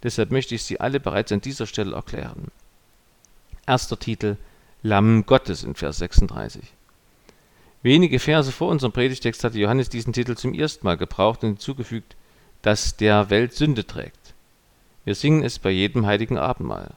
Deshalb 0.04 0.30
möchte 0.32 0.54
ich 0.54 0.64
sie 0.64 0.82
alle 0.82 1.00
bereits 1.00 1.32
an 1.32 1.40
dieser 1.40 1.66
Stelle 1.66 1.96
erklären. 1.96 2.52
Erster 3.66 3.98
Titel 3.98 4.36
Lamm 4.84 5.26
Gottes 5.26 5.64
in 5.64 5.74
Vers 5.74 6.00
36. 6.00 6.64
Wenige 7.82 8.20
Verse 8.20 8.52
vor 8.52 8.72
unserem 8.72 8.92
Predigtext 8.92 9.46
hatte 9.46 9.60
Johannes 9.60 9.88
diesen 9.88 10.12
Titel 10.12 10.36
zum 10.36 10.54
ersten 10.54 10.86
Mal 10.86 10.98
gebraucht 10.98 11.46
und 11.46 11.52
hinzugefügt, 11.52 12.18
dass 12.62 12.98
der 12.98 13.30
Welt 13.30 13.54
Sünde 13.54 13.88
trägt. 13.88 14.34
Wir 15.06 15.16
singen 15.16 15.46
es 15.46 15.60
bei 15.60 15.70
jedem 15.70 16.06
heiligen 16.06 16.38
Abendmahl. 16.38 16.94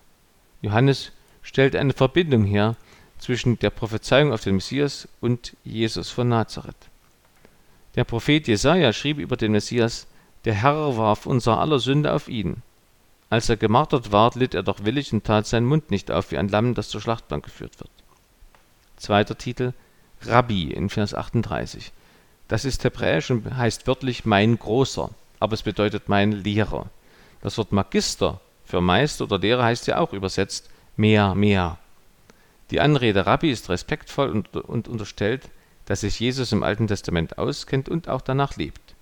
Johannes 0.60 1.12
stellt 1.40 1.76
eine 1.76 1.92
Verbindung 1.92 2.42
her 2.42 2.74
zwischen 3.20 3.58
der 3.58 3.70
Prophezeiung 3.70 4.32
auf 4.32 4.42
den 4.42 4.56
Messias 4.56 5.06
und 5.20 5.56
Jesus 5.62 6.10
von 6.10 6.28
Nazareth. 6.28 6.88
Der 7.94 8.04
Prophet 8.04 8.48
Jesaja 8.48 8.92
schrieb 8.92 9.18
über 9.18 9.36
den 9.36 9.52
Messias: 9.52 10.06
Der 10.44 10.54
Herr 10.54 10.96
warf 10.96 11.26
unser 11.26 11.58
aller 11.58 11.78
Sünde 11.78 12.12
auf 12.12 12.28
ihn. 12.28 12.62
Als 13.28 13.48
er 13.48 13.56
gemartert 13.56 14.10
ward, 14.10 14.34
litt 14.34 14.54
er 14.54 14.64
doch 14.64 14.84
willig 14.84 15.12
und 15.12 15.24
tat 15.24 15.46
seinen 15.46 15.66
Mund 15.66 15.90
nicht 15.90 16.10
auf 16.10 16.32
wie 16.32 16.38
ein 16.38 16.48
Lamm, 16.48 16.74
das 16.74 16.88
zur 16.88 17.00
Schlachtbank 17.00 17.44
geführt 17.44 17.78
wird. 17.78 17.90
Zweiter 18.96 19.38
Titel 19.38 19.72
Rabbi 20.22 20.72
in 20.72 20.90
Vers 20.90 21.14
38. 21.14 21.92
Das 22.48 22.64
ist 22.64 22.82
hebräisch 22.82 23.30
und 23.30 23.56
heißt 23.56 23.86
wörtlich 23.86 24.24
mein 24.24 24.58
Großer, 24.58 25.10
aber 25.38 25.54
es 25.54 25.62
bedeutet 25.62 26.08
mein 26.08 26.32
Lehrer. 26.32 26.86
Das 27.42 27.56
Wort 27.58 27.72
Magister 27.72 28.40
für 28.64 28.80
Meister 28.80 29.24
oder 29.24 29.38
Lehrer 29.38 29.64
heißt 29.64 29.86
ja 29.86 29.98
auch 29.98 30.12
übersetzt 30.12 30.68
mehr, 30.96 31.34
mehr. 31.34 31.78
Die 32.70 32.80
Anrede 32.80 33.26
Rabbi 33.26 33.50
ist 33.50 33.68
respektvoll 33.68 34.30
und, 34.30 34.54
und 34.54 34.88
unterstellt, 34.88 35.48
dass 35.86 36.02
sich 36.02 36.20
Jesus 36.20 36.52
im 36.52 36.62
Alten 36.62 36.86
Testament 36.86 37.38
auskennt 37.38 37.88
und 37.88 38.08
auch 38.08 38.20
danach 38.20 38.56
lebt. 38.56 38.94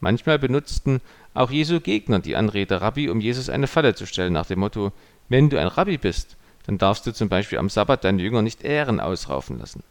Manchmal 0.00 0.38
benutzten 0.38 1.02
auch 1.34 1.50
Jesu 1.50 1.80
Gegner 1.80 2.20
die 2.20 2.36
Anrede 2.36 2.80
Rabbi, 2.80 3.10
um 3.10 3.20
Jesus 3.20 3.50
eine 3.50 3.66
Falle 3.66 3.94
zu 3.94 4.06
stellen, 4.06 4.32
nach 4.32 4.46
dem 4.46 4.60
Motto: 4.60 4.92
Wenn 5.28 5.50
du 5.50 5.60
ein 5.60 5.66
Rabbi 5.66 5.98
bist, 5.98 6.36
dann 6.66 6.78
darfst 6.78 7.06
du 7.06 7.12
zum 7.12 7.28
Beispiel 7.28 7.58
am 7.58 7.68
Sabbat 7.68 8.04
deine 8.04 8.22
Jünger 8.22 8.42
nicht 8.42 8.62
Ehren 8.62 9.00
ausraufen 9.00 9.58
lassen. 9.58 9.82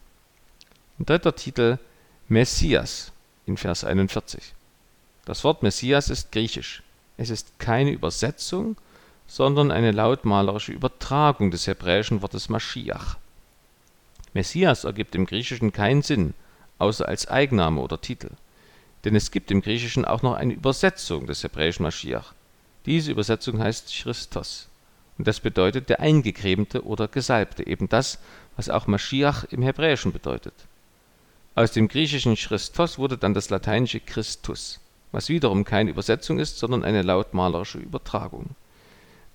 Dritter 0.98 1.34
Titel 1.34 1.78
Messias 2.28 3.12
in 3.46 3.56
Vers 3.56 3.84
41. 3.84 4.54
Das 5.24 5.44
Wort 5.44 5.62
Messias 5.62 6.10
ist 6.10 6.32
griechisch. 6.32 6.82
Es 7.16 7.30
ist 7.30 7.58
keine 7.58 7.90
Übersetzung, 7.90 8.76
sondern 9.30 9.70
eine 9.70 9.92
lautmalerische 9.92 10.72
Übertragung 10.72 11.52
des 11.52 11.68
hebräischen 11.68 12.20
Wortes 12.20 12.48
Maschiach. 12.48 13.16
Messias 14.34 14.82
ergibt 14.82 15.14
im 15.14 15.24
Griechischen 15.24 15.72
keinen 15.72 16.02
Sinn, 16.02 16.34
außer 16.80 17.06
als 17.06 17.28
Eigenname 17.28 17.80
oder 17.80 18.00
Titel. 18.00 18.30
Denn 19.04 19.14
es 19.14 19.30
gibt 19.30 19.52
im 19.52 19.62
Griechischen 19.62 20.04
auch 20.04 20.22
noch 20.22 20.34
eine 20.34 20.52
Übersetzung 20.52 21.28
des 21.28 21.44
hebräischen 21.44 21.84
Maschiach. 21.84 22.34
Diese 22.86 23.12
Übersetzung 23.12 23.60
heißt 23.60 23.94
Christos. 24.02 24.68
Und 25.16 25.28
das 25.28 25.38
bedeutet 25.38 25.90
der 25.90 26.00
Eingecremte 26.00 26.84
oder 26.84 27.06
Gesalbte, 27.06 27.64
eben 27.64 27.88
das, 27.88 28.18
was 28.56 28.68
auch 28.68 28.88
Maschiach 28.88 29.44
im 29.44 29.62
Hebräischen 29.62 30.12
bedeutet. 30.12 30.54
Aus 31.54 31.70
dem 31.70 31.86
griechischen 31.86 32.34
Christos 32.34 32.98
wurde 32.98 33.16
dann 33.16 33.34
das 33.34 33.48
lateinische 33.48 34.00
Christus, 34.00 34.80
was 35.12 35.28
wiederum 35.28 35.64
keine 35.64 35.90
Übersetzung 35.90 36.40
ist, 36.40 36.58
sondern 36.58 36.82
eine 36.82 37.02
lautmalerische 37.02 37.78
Übertragung. 37.78 38.56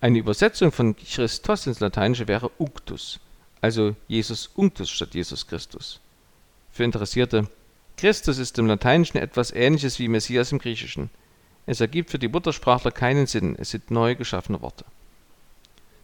Eine 0.05 0.19
Übersetzung 0.19 0.71
von 0.71 0.95
Christos 0.95 1.65
ins 1.65 1.79
Lateinische 1.79 2.27
wäre 2.27 2.49
Unctus, 2.59 3.19
also 3.59 3.95
Jesus 4.07 4.51
Unctus 4.53 4.91
statt 4.91 5.15
Jesus 5.15 5.47
Christus. 5.47 5.99
Für 6.69 6.83
Interessierte 6.83 7.47
Christus 7.97 8.37
ist 8.37 8.59
im 8.59 8.67
Lateinischen 8.67 9.17
etwas 9.17 9.49
ähnliches 9.49 9.97
wie 9.97 10.07
Messias 10.07 10.51
im 10.51 10.59
Griechischen. 10.59 11.09
Es 11.65 11.81
ergibt 11.81 12.11
für 12.11 12.19
die 12.19 12.27
Muttersprachler 12.27 12.91
keinen 12.91 13.25
Sinn, 13.25 13.55
es 13.57 13.71
sind 13.71 13.89
neu 13.89 14.13
geschaffene 14.13 14.61
Worte. 14.61 14.85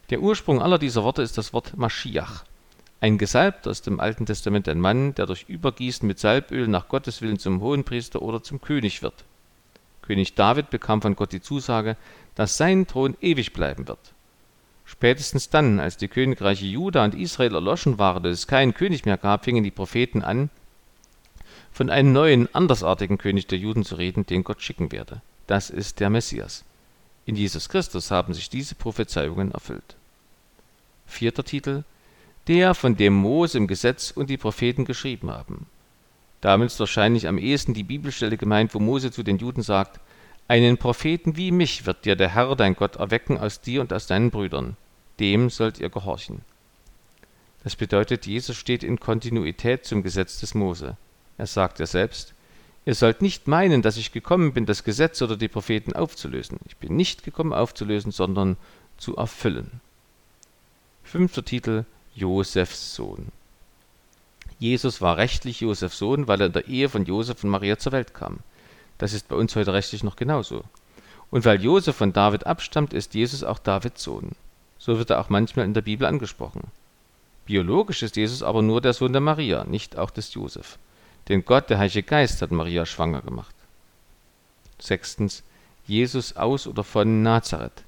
Der 0.09 0.21
Ursprung 0.21 0.63
aller 0.63 0.79
dieser 0.79 1.03
Worte 1.03 1.21
ist 1.21 1.37
das 1.37 1.53
Wort 1.53 1.77
Maschiach. 1.77 2.43
Ein 3.01 3.19
Gesalbter 3.19 3.69
ist 3.69 3.87
im 3.87 3.99
Alten 3.99 4.25
Testament 4.25 4.67
ein 4.67 4.79
Mann, 4.79 5.13
der 5.13 5.27
durch 5.27 5.45
Übergießen 5.47 6.07
mit 6.07 6.17
Salböl 6.17 6.67
nach 6.67 6.87
Gottes 6.87 7.21
Willen 7.21 7.37
zum 7.37 7.61
Hohenpriester 7.61 8.23
oder 8.23 8.41
zum 8.41 8.61
König 8.61 9.03
wird. 9.03 9.25
König 10.01 10.35
David 10.35 10.69
bekam 10.69 11.01
von 11.01 11.15
Gott 11.15 11.31
die 11.31 11.41
Zusage, 11.41 11.97
dass 12.35 12.57
sein 12.57 12.87
Thron 12.87 13.15
ewig 13.21 13.53
bleiben 13.53 13.87
wird. 13.87 14.13
Spätestens 14.85 15.49
dann, 15.49 15.79
als 15.79 15.97
die 15.97 16.07
Königreiche 16.07 16.65
Juda 16.65 17.05
und 17.05 17.15
Israel 17.15 17.55
erloschen 17.55 17.97
waren 17.97 18.25
und 18.25 18.31
es 18.31 18.47
keinen 18.47 18.73
König 18.73 19.05
mehr 19.05 19.17
gab, 19.17 19.45
fingen 19.45 19.63
die 19.63 19.71
Propheten 19.71 20.21
an, 20.21 20.49
von 21.71 21.89
einem 21.89 22.11
neuen, 22.11 22.53
andersartigen 22.53 23.17
König 23.17 23.47
der 23.47 23.57
Juden 23.57 23.85
zu 23.85 23.95
reden, 23.95 24.25
den 24.25 24.43
Gott 24.43 24.61
schicken 24.61 24.91
werde. 24.91 25.21
Das 25.47 25.69
ist 25.69 25.99
der 25.99 26.09
Messias. 26.09 26.65
In 27.25 27.35
Jesus 27.35 27.69
Christus 27.69 28.11
haben 28.11 28.33
sich 28.33 28.49
diese 28.49 28.75
Prophezeiungen 28.75 29.51
erfüllt. 29.51 29.95
Vierter 31.05 31.43
Titel 31.43 31.83
Der, 32.47 32.73
von 32.73 32.97
dem 32.97 33.13
Mose 33.13 33.57
im 33.57 33.67
Gesetz 33.67 34.11
und 34.11 34.29
die 34.29 34.37
Propheten 34.37 34.85
geschrieben 34.85 35.29
haben. 35.29 35.67
Damit 36.41 36.67
ist 36.67 36.79
wahrscheinlich 36.79 37.27
am 37.27 37.37
ehesten 37.37 37.73
die 37.73 37.83
Bibelstelle 37.83 38.35
gemeint, 38.35 38.73
wo 38.73 38.79
Mose 38.79 39.11
zu 39.11 39.23
den 39.23 39.37
Juden 39.37 39.61
sagt, 39.61 39.99
einen 40.47 40.77
Propheten 40.77 41.37
wie 41.37 41.51
mich 41.51 41.85
wird 41.85 42.03
dir 42.03 42.15
der 42.15 42.33
Herr 42.33 42.55
dein 42.55 42.75
Gott 42.75 42.97
erwecken 42.97 43.37
aus 43.37 43.61
dir 43.61 43.79
und 43.79 43.93
aus 43.93 44.07
deinen 44.07 44.31
Brüdern. 44.31 44.75
Dem 45.19 45.49
sollt 45.49 45.79
ihr 45.79 45.89
gehorchen. 45.89 46.41
Das 47.63 47.75
bedeutet, 47.75 48.25
Jesus 48.25 48.57
steht 48.57 48.83
in 48.83 48.99
Kontinuität 48.99 49.85
zum 49.85 50.01
Gesetz 50.01 50.39
des 50.39 50.55
Mose. 50.55 50.97
Er 51.37 51.45
sagt 51.45 51.79
ja 51.79 51.85
selbst, 51.85 52.33
ihr 52.85 52.95
sollt 52.95 53.21
nicht 53.21 53.47
meinen, 53.47 53.83
dass 53.83 53.97
ich 53.97 54.11
gekommen 54.11 54.51
bin, 54.51 54.65
das 54.65 54.83
Gesetz 54.83 55.21
oder 55.21 55.37
die 55.37 55.47
Propheten 55.47 55.93
aufzulösen. 55.93 56.57
Ich 56.65 56.77
bin 56.77 56.95
nicht 56.95 57.23
gekommen 57.23 57.53
aufzulösen, 57.53 58.11
sondern 58.11 58.57
zu 58.97 59.15
erfüllen. 59.15 59.79
Fünfter 61.03 61.45
Titel 61.45 61.85
Josefs 62.15 62.95
Sohn. 62.95 63.31
Jesus 64.61 65.01
war 65.01 65.17
rechtlich 65.17 65.61
Josefs 65.61 65.97
Sohn, 65.97 66.27
weil 66.27 66.39
er 66.39 66.45
in 66.45 66.53
der 66.53 66.67
Ehe 66.67 66.87
von 66.87 67.03
Josef 67.03 67.43
und 67.43 67.49
Maria 67.49 67.79
zur 67.79 67.93
Welt 67.93 68.13
kam. 68.13 68.41
Das 68.99 69.11
ist 69.11 69.27
bei 69.27 69.35
uns 69.35 69.55
heute 69.55 69.73
rechtlich 69.73 70.03
noch 70.03 70.15
genauso. 70.15 70.63
Und 71.31 71.45
weil 71.45 71.63
Josef 71.63 71.95
von 71.95 72.13
David 72.13 72.45
abstammt, 72.45 72.93
ist 72.93 73.15
Jesus 73.15 73.43
auch 73.43 73.57
Davids 73.57 74.03
Sohn. 74.03 74.33
So 74.77 74.99
wird 74.99 75.09
er 75.09 75.19
auch 75.19 75.29
manchmal 75.29 75.65
in 75.65 75.73
der 75.73 75.81
Bibel 75.81 76.05
angesprochen. 76.05 76.65
Biologisch 77.47 78.03
ist 78.03 78.17
Jesus 78.17 78.43
aber 78.43 78.61
nur 78.61 78.81
der 78.81 78.93
Sohn 78.93 79.13
der 79.13 79.19
Maria, 79.19 79.63
nicht 79.63 79.97
auch 79.97 80.11
des 80.11 80.31
Josef. 80.35 80.77
Denn 81.27 81.43
Gott, 81.43 81.71
der 81.71 81.79
Heilige 81.79 82.03
Geist, 82.03 82.43
hat 82.43 82.51
Maria 82.51 82.85
schwanger 82.85 83.23
gemacht. 83.23 83.55
Sechstens. 84.77 85.41
Jesus 85.87 86.37
aus 86.37 86.67
oder 86.67 86.83
von 86.83 87.23
Nazareth. 87.23 87.83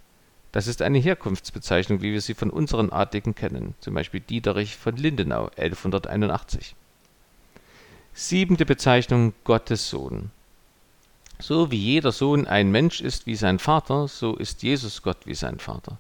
Das 0.54 0.68
ist 0.68 0.84
eine 0.84 1.00
Herkunftsbezeichnung, 1.00 2.04
wie 2.04 2.14
wir 2.14 2.22
sie 2.22 2.36
von 2.36 2.52
unseren 2.52 2.92
Adligen 2.92 3.34
kennen, 3.34 3.74
zum 3.80 3.96
Beispiel 3.96 4.20
Diederich 4.20 4.78
von 4.78 4.96
Lindenau 4.96 5.50
1181. 5.58 6.76
Siebente 8.14 8.64
Bezeichnung 8.64 9.34
Gottes 9.46 9.90
Sohn. 9.90 10.30
So 11.40 11.72
wie 11.72 11.80
jeder 11.80 12.12
Sohn 12.12 12.46
ein 12.46 12.70
Mensch 12.70 13.02
ist 13.02 13.26
wie 13.26 13.36
sein 13.36 13.58
Vater, 13.58 14.08
so 14.08 14.36
ist 14.36 14.62
Jesus 14.62 15.02
Gott 15.02 15.26
wie 15.26 15.34
sein 15.34 15.58
Vater. 15.58 15.98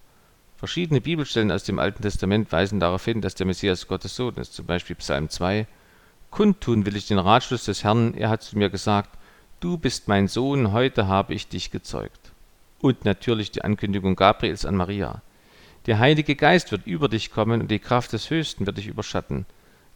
Verschiedene 0.57 1.01
Bibelstellen 1.01 1.51
aus 1.51 1.63
dem 1.63 1.79
Alten 1.79 2.03
Testament 2.03 2.51
weisen 2.51 2.79
darauf 2.79 3.03
hin, 3.03 3.21
dass 3.21 3.33
der 3.33 3.47
Messias 3.47 3.87
Gottes 3.87 4.15
Sohn 4.15 4.35
ist, 4.35 4.53
zum 4.53 4.67
Beispiel 4.67 4.95
Psalm 4.97 5.29
2, 5.29 5.65
Kundtun 6.29 6.85
will 6.85 6.95
ich 6.95 7.07
den 7.07 7.17
Ratschluss 7.17 7.65
des 7.65 7.83
Herrn, 7.83 8.13
er 8.13 8.29
hat 8.29 8.43
zu 8.43 8.55
mir 8.55 8.69
gesagt, 8.69 9.09
du 9.61 9.79
bist 9.79 10.07
mein 10.07 10.27
Sohn, 10.27 10.71
heute 10.73 11.07
habe 11.07 11.33
ich 11.33 11.47
dich 11.47 11.71
gezeugt. 11.71 12.22
Und 12.83 13.05
natürlich 13.05 13.49
die 13.49 13.63
Ankündigung 13.63 14.17
Gabriels 14.17 14.65
an 14.65 14.75
Maria. 14.75 15.21
Der 15.85 15.99
Heilige 15.99 16.35
Geist 16.35 16.73
wird 16.73 16.85
über 16.85 17.07
dich 17.07 17.31
kommen 17.31 17.61
und 17.61 17.71
die 17.71 17.79
Kraft 17.79 18.11
des 18.11 18.29
Höchsten 18.29 18.65
wird 18.65 18.77
dich 18.77 18.87
überschatten. 18.87 19.45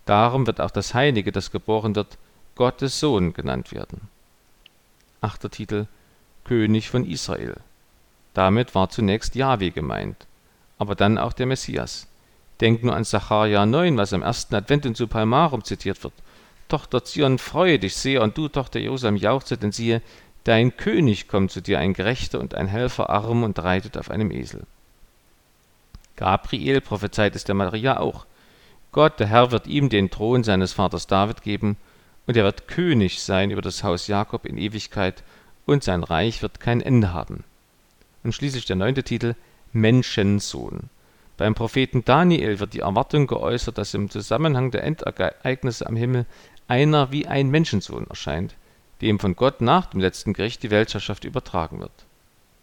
Darum 0.05 0.47
wird 0.47 0.61
auch 0.61 0.71
das 0.71 0.93
Heilige, 0.93 1.33
das 1.33 1.51
geboren 1.51 1.97
wird, 1.97 2.17
Gottes 2.55 2.97
Sohn 3.01 3.33
genannt 3.33 3.73
werden. 3.73 4.07
Achter 5.19 5.49
Titel 5.49 5.87
König 6.45 6.89
von 6.89 7.05
Israel. 7.05 7.57
Damit 8.33 8.73
war 8.73 8.89
zunächst 8.89 9.35
Jahwe 9.35 9.71
gemeint, 9.71 10.25
aber 10.77 10.95
dann 10.95 11.17
auch 11.17 11.33
der 11.33 11.45
Messias. 11.45 12.07
Denkt 12.61 12.85
nur 12.85 12.95
an 12.95 13.03
Sacharja 13.03 13.65
9, 13.65 13.97
was 13.97 14.13
am 14.13 14.21
ersten 14.21 14.55
Advent 14.55 14.85
in 14.85 14.95
Supalmarum 14.95 15.65
zitiert 15.65 16.01
wird. 16.05 16.13
Tochter 16.69 17.03
Zion, 17.03 17.37
freue 17.37 17.79
dich 17.79 17.97
sehr, 17.97 18.21
und 18.23 18.37
du, 18.37 18.47
Tochter 18.47 18.79
Jerusalem, 18.79 19.17
jauchze, 19.17 19.57
denn 19.57 19.73
siehe, 19.73 20.01
dein 20.47 20.77
König 20.77 21.27
kommt 21.27 21.51
zu 21.51 21.61
dir, 21.61 21.79
ein 21.79 21.93
Gerechter 21.93 22.39
und 22.39 22.55
ein 22.55 22.67
Helfer, 22.67 23.09
arm 23.09 23.43
und 23.43 23.59
reitet 23.59 23.97
auf 23.97 24.09
einem 24.09 24.31
Esel. 24.31 24.63
Gabriel 26.15 26.79
prophezeit 26.81 27.35
es 27.35 27.43
der 27.43 27.55
Maria 27.55 27.99
auch. 27.99 28.25
Gott, 28.93 29.19
der 29.19 29.27
Herr, 29.27 29.51
wird 29.51 29.67
ihm 29.67 29.89
den 29.89 30.09
Thron 30.09 30.43
seines 30.43 30.73
Vaters 30.73 31.05
David 31.07 31.41
geben, 31.41 31.75
und 32.25 32.35
er 32.35 32.43
wird 32.43 32.67
König 32.67 33.21
sein 33.21 33.51
über 33.51 33.61
das 33.61 33.83
Haus 33.83 34.07
Jakob 34.07 34.45
in 34.45 34.57
Ewigkeit, 34.57 35.23
und 35.65 35.83
sein 35.83 36.03
Reich 36.03 36.41
wird 36.41 36.59
kein 36.59 36.81
Ende 36.81 37.13
haben. 37.13 37.43
Und 38.23 38.33
schließlich 38.33 38.65
der 38.65 38.77
neunte 38.77 39.03
Titel 39.03 39.35
Menschensohn. 39.73 40.89
Beim 41.35 41.55
Propheten 41.55 42.03
Daniel 42.05 42.59
wird 42.59 42.73
die 42.73 42.79
Erwartung 42.79 43.27
geäußert, 43.27 43.77
dass 43.77 43.93
im 43.93 44.09
Zusammenhang 44.09 44.71
der 44.71 44.83
Endereignisse 44.83 45.85
am 45.85 45.95
Himmel 45.95 46.25
einer 46.67 47.11
wie 47.11 47.27
ein 47.27 47.49
Menschensohn 47.49 48.07
erscheint, 48.07 48.55
dem 49.01 49.19
von 49.19 49.35
Gott 49.35 49.61
nach 49.61 49.87
dem 49.87 49.99
letzten 49.99 50.33
Gericht 50.33 50.63
die 50.63 50.71
Weltherrschaft 50.71 51.23
übertragen 51.23 51.79
wird. 51.79 52.05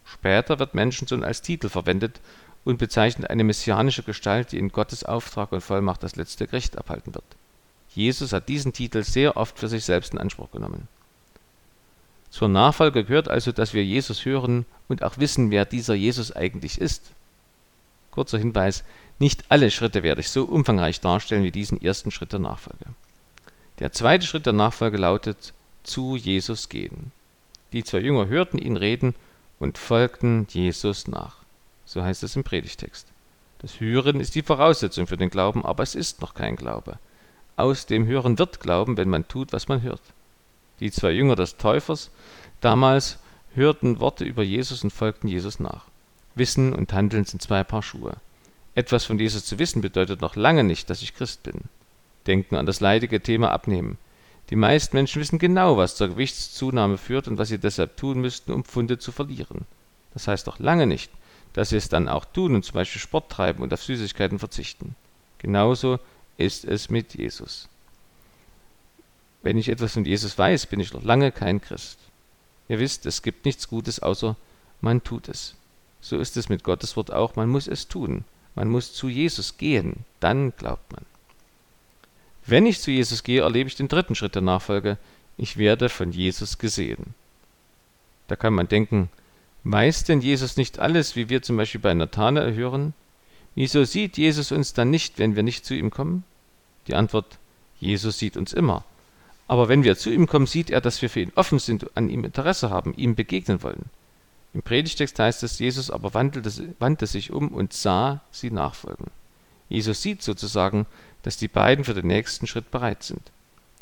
Später 0.05 0.59
wird 0.59 0.75
Menschensohn 0.75 1.25
als 1.25 1.43
Titel 1.43 1.69
verwendet 1.69 2.21
und 2.65 2.79
bezeichnet 2.79 3.31
eine 3.31 3.45
messianische 3.45 4.03
Gestalt, 4.03 4.53
die 4.53 4.59
in 4.59 4.71
Gottes 4.71 5.05
Auftrag 5.05 5.53
und 5.53 5.61
Vollmacht 5.61 6.03
das 6.03 6.17
letzte 6.17 6.47
Gericht 6.47 6.79
abhalten 6.79 7.15
wird. 7.15 7.25
Jesus 7.95 8.33
hat 8.33 8.49
diesen 8.49 8.73
Titel 8.73 9.05
sehr 9.05 9.37
oft 9.37 9.59
für 9.59 9.69
sich 9.69 9.85
selbst 9.85 10.13
in 10.13 10.19
Anspruch 10.19 10.51
genommen. 10.51 10.89
Zur 12.31 12.49
Nachfolge 12.49 13.05
gehört 13.05 13.29
also, 13.29 13.53
dass 13.53 13.75
wir 13.75 13.85
Jesus 13.85 14.25
hören 14.25 14.67
und 14.89 15.05
auch 15.05 15.19
wissen, 15.19 15.53
wer 15.53 15.65
dieser 15.65 15.95
Jesus 15.95 16.33
eigentlich 16.33 16.81
ist. 16.81 17.13
Kurzer 18.11 18.39
Hinweis, 18.39 18.83
nicht 19.21 19.45
alle 19.51 19.71
Schritte 19.71 20.03
werde 20.03 20.21
ich 20.21 20.31
so 20.31 20.45
umfangreich 20.45 21.01
darstellen 21.01 21.45
wie 21.45 21.53
diesen 21.53 21.81
ersten 21.81 22.11
Schritt 22.11 22.33
der 22.33 22.41
Nachfolge. 22.41 22.87
Der 23.79 23.93
zweite 23.93 24.27
Schritt 24.27 24.47
der 24.47 24.53
Nachfolge 24.53 24.97
lautet 24.97 25.53
zu 25.85 26.17
Jesus 26.17 26.69
gehen. 26.69 27.13
Die 27.73 27.85
zwei 27.85 27.99
Jünger 27.99 28.29
hörten 28.29 28.59
ihn 28.59 28.77
reden 28.77 29.15
und 29.59 29.79
folgten 29.79 30.47
Jesus 30.51 31.07
nach. 31.07 31.37
So 31.85 32.03
heißt 32.03 32.23
es 32.23 32.37
im 32.37 32.45
Predigtext. 32.45 33.07
Das 33.59 33.81
Hören 33.81 34.21
ist 34.21 34.35
die 34.35 34.43
Voraussetzung 34.43 35.07
für 35.07 35.17
den 35.17 35.31
Glauben, 35.31 35.65
aber 35.65 35.83
es 35.83 35.95
ist 35.95 36.21
noch 36.21 36.35
kein 36.35 36.57
Glaube. 36.57 36.99
Aus 37.57 37.87
dem 37.87 38.07
Hören 38.07 38.39
wird 38.39 38.61
Glauben, 38.61 38.97
wenn 38.97 39.09
man 39.09 39.29
tut, 39.29 39.53
was 39.53 39.69
man 39.69 39.83
hört. 39.83 40.03
Die 40.81 40.91
zwei 40.91 41.13
Jünger 41.13 41.37
des 41.37 41.57
Täufers 41.57 42.11
damals 42.61 43.19
hörten 43.55 44.01
Worte 44.01 44.25
über 44.25 44.43
Jesus 44.43 44.83
und 44.83 44.91
folgten 44.91 45.29
Jesus 45.29 45.61
nach. 45.61 45.87
Wissen 46.35 46.75
und 46.75 46.93
Handeln 46.93 47.25
sind 47.25 47.41
zwei 47.41 47.63
Paar 47.63 47.83
Schuhe. 47.83 48.17
Etwas 48.75 49.05
von 49.05 49.19
Jesus 49.19 49.45
zu 49.45 49.59
wissen 49.59 49.83
bedeutet 49.83 50.21
noch 50.21 50.35
lange 50.35 50.65
nicht, 50.65 50.91
dass 50.91 51.03
ich 51.03 51.15
Christ 51.15 51.45
bin. 51.45 51.63
Denken 52.27 52.57
an 52.57 52.67
das 52.67 52.81
leidige 52.81 53.21
Thema 53.21 53.53
Abnehmen. 53.53 53.99
Die 54.51 54.57
meisten 54.57 54.97
Menschen 54.97 55.21
wissen 55.21 55.39
genau, 55.39 55.77
was 55.77 55.97
zur 55.97 56.09
Gewichtszunahme 56.09 56.99
führt 56.99 57.29
und 57.29 57.39
was 57.39 57.49
sie 57.49 57.59
deshalb 57.59 57.97
tun 57.97 58.21
müssten, 58.21 58.53
um 58.53 58.65
Pfunde 58.65 58.99
zu 58.99 59.11
verlieren. 59.11 59.63
Das 60.13 60.29
heißt 60.29 60.47
noch 60.47 60.59
lange 60.59 60.87
nicht, 60.87 61.11
dass 61.55 61.71
sie 61.71 61.77
es 61.77 61.89
dann 61.89 62.09
auch 62.09 62.25
tun 62.25 62.55
und 62.55 62.65
zum 62.65 62.75
Beispiel 62.75 63.01
Sport 63.01 63.31
treiben 63.31 63.63
und 63.63 63.73
auf 63.73 63.83
Süßigkeiten 63.83 64.39
verzichten. 64.39 64.95
Genauso 65.39 65.99
ist 66.37 66.65
es 66.65 66.91
mit 66.91 67.15
Jesus. 67.15 67.69
Wenn 69.43 69.59
ich 69.59 69.69
etwas 69.69 69.93
von 69.93 70.05
Jesus 70.05 70.37
weiß, 70.39 70.67
bin 70.67 70.81
ich 70.81 70.93
noch 70.93 71.05
lange 71.05 71.33
kein 71.33 71.61
Christ. 71.61 71.99
Ihr 72.69 72.79
wisst, 72.79 73.07
es 73.07 73.23
gibt 73.23 73.45
nichts 73.45 73.69
Gutes, 73.69 74.01
außer 74.01 74.37
man 74.81 75.03
tut 75.03 75.29
es. 75.29 75.55
So 76.01 76.19
ist 76.19 76.37
es 76.37 76.49
mit 76.49 76.65
Gottes 76.65 76.97
Wort 76.97 77.11
auch, 77.13 77.37
man 77.37 77.49
muss 77.49 77.67
es 77.67 77.89
tun. 77.89 78.25
Man 78.55 78.69
muss 78.69 78.93
zu 78.93 79.09
Jesus 79.09 79.57
gehen, 79.57 80.05
dann 80.21 80.55
glaubt 80.57 80.93
man. 80.93 81.05
Wenn 82.47 82.67
ich 82.67 82.81
zu 82.81 82.91
Jesus 82.91 83.23
gehe, 83.23 83.43
erlebe 83.43 83.69
ich 83.69 83.77
den 83.77 83.89
dritten 83.89 84.15
Schritt 84.15 84.35
der 84.35 84.43
Nachfolge. 84.43 84.99
Ich 85.37 85.57
werde 85.57 85.89
von 85.89 86.13
Jesus 86.13 86.59
gesehen. 86.59 87.15
Da 88.29 88.37
kann 88.37 88.55
man 88.55 88.69
denken, 88.69 89.09
weiß 89.65 90.05
denn 90.05 90.21
Jesus 90.21 90.57
nicht 90.57 90.79
alles, 90.79 91.17
wie 91.17 91.29
wir 91.29 91.43
zum 91.43 91.57
Beispiel 91.57 91.81
bei 91.81 91.95
Nathanael 91.95 92.55
hören? 92.55 92.95
Wieso 93.55 93.85
sieht 93.85 94.19
Jesus 94.19 94.53
uns 94.53 94.73
dann 94.73 94.91
nicht, 94.91 95.19
wenn 95.19 95.37
wir 95.37 95.43
nicht 95.43 95.65
zu 95.65 95.75
ihm 95.75 95.91
kommen? 95.91 96.25
Die 96.87 96.95
Antwort, 96.95 97.39
Jesus 97.81 98.19
sieht 98.19 98.37
uns 98.37 98.53
immer. 98.53 98.85
Aber 99.47 99.69
wenn 99.69 99.85
wir 99.85 99.97
zu 99.97 100.11
ihm 100.11 100.27
kommen, 100.27 100.47
sieht 100.47 100.71
er, 100.71 100.81
dass 100.81 101.03
wir 101.03 101.11
für 101.11 101.21
ihn 101.21 101.33
offen 101.35 101.59
sind, 101.59 101.97
an 101.97 102.09
ihm 102.09 102.25
Interesse 102.25 102.71
haben, 102.71 102.95
ihm 102.95 103.15
begegnen 103.15 103.63
wollen. 103.63 103.87
Im 104.55 104.63
Predigtext 104.63 105.19
heißt 105.19 105.43
es, 105.43 105.59
Jesus 105.59 105.91
aber 105.91 106.15
wandte 106.15 107.07
sich 107.07 107.31
um 107.33 107.49
und 107.49 107.73
sah 107.73 108.23
sie 108.31 108.51
nachfolgen. 108.51 109.07
Jesus 109.69 110.01
sieht 110.01 110.23
sozusagen, 110.23 110.87
dass 111.25 111.37
die 111.37 111.49
beiden 111.49 111.85
für 111.85 111.95
den 111.95 112.07
nächsten 112.07 112.47
Schritt 112.47 112.71
bereit 112.71 113.03
sind. 113.03 113.21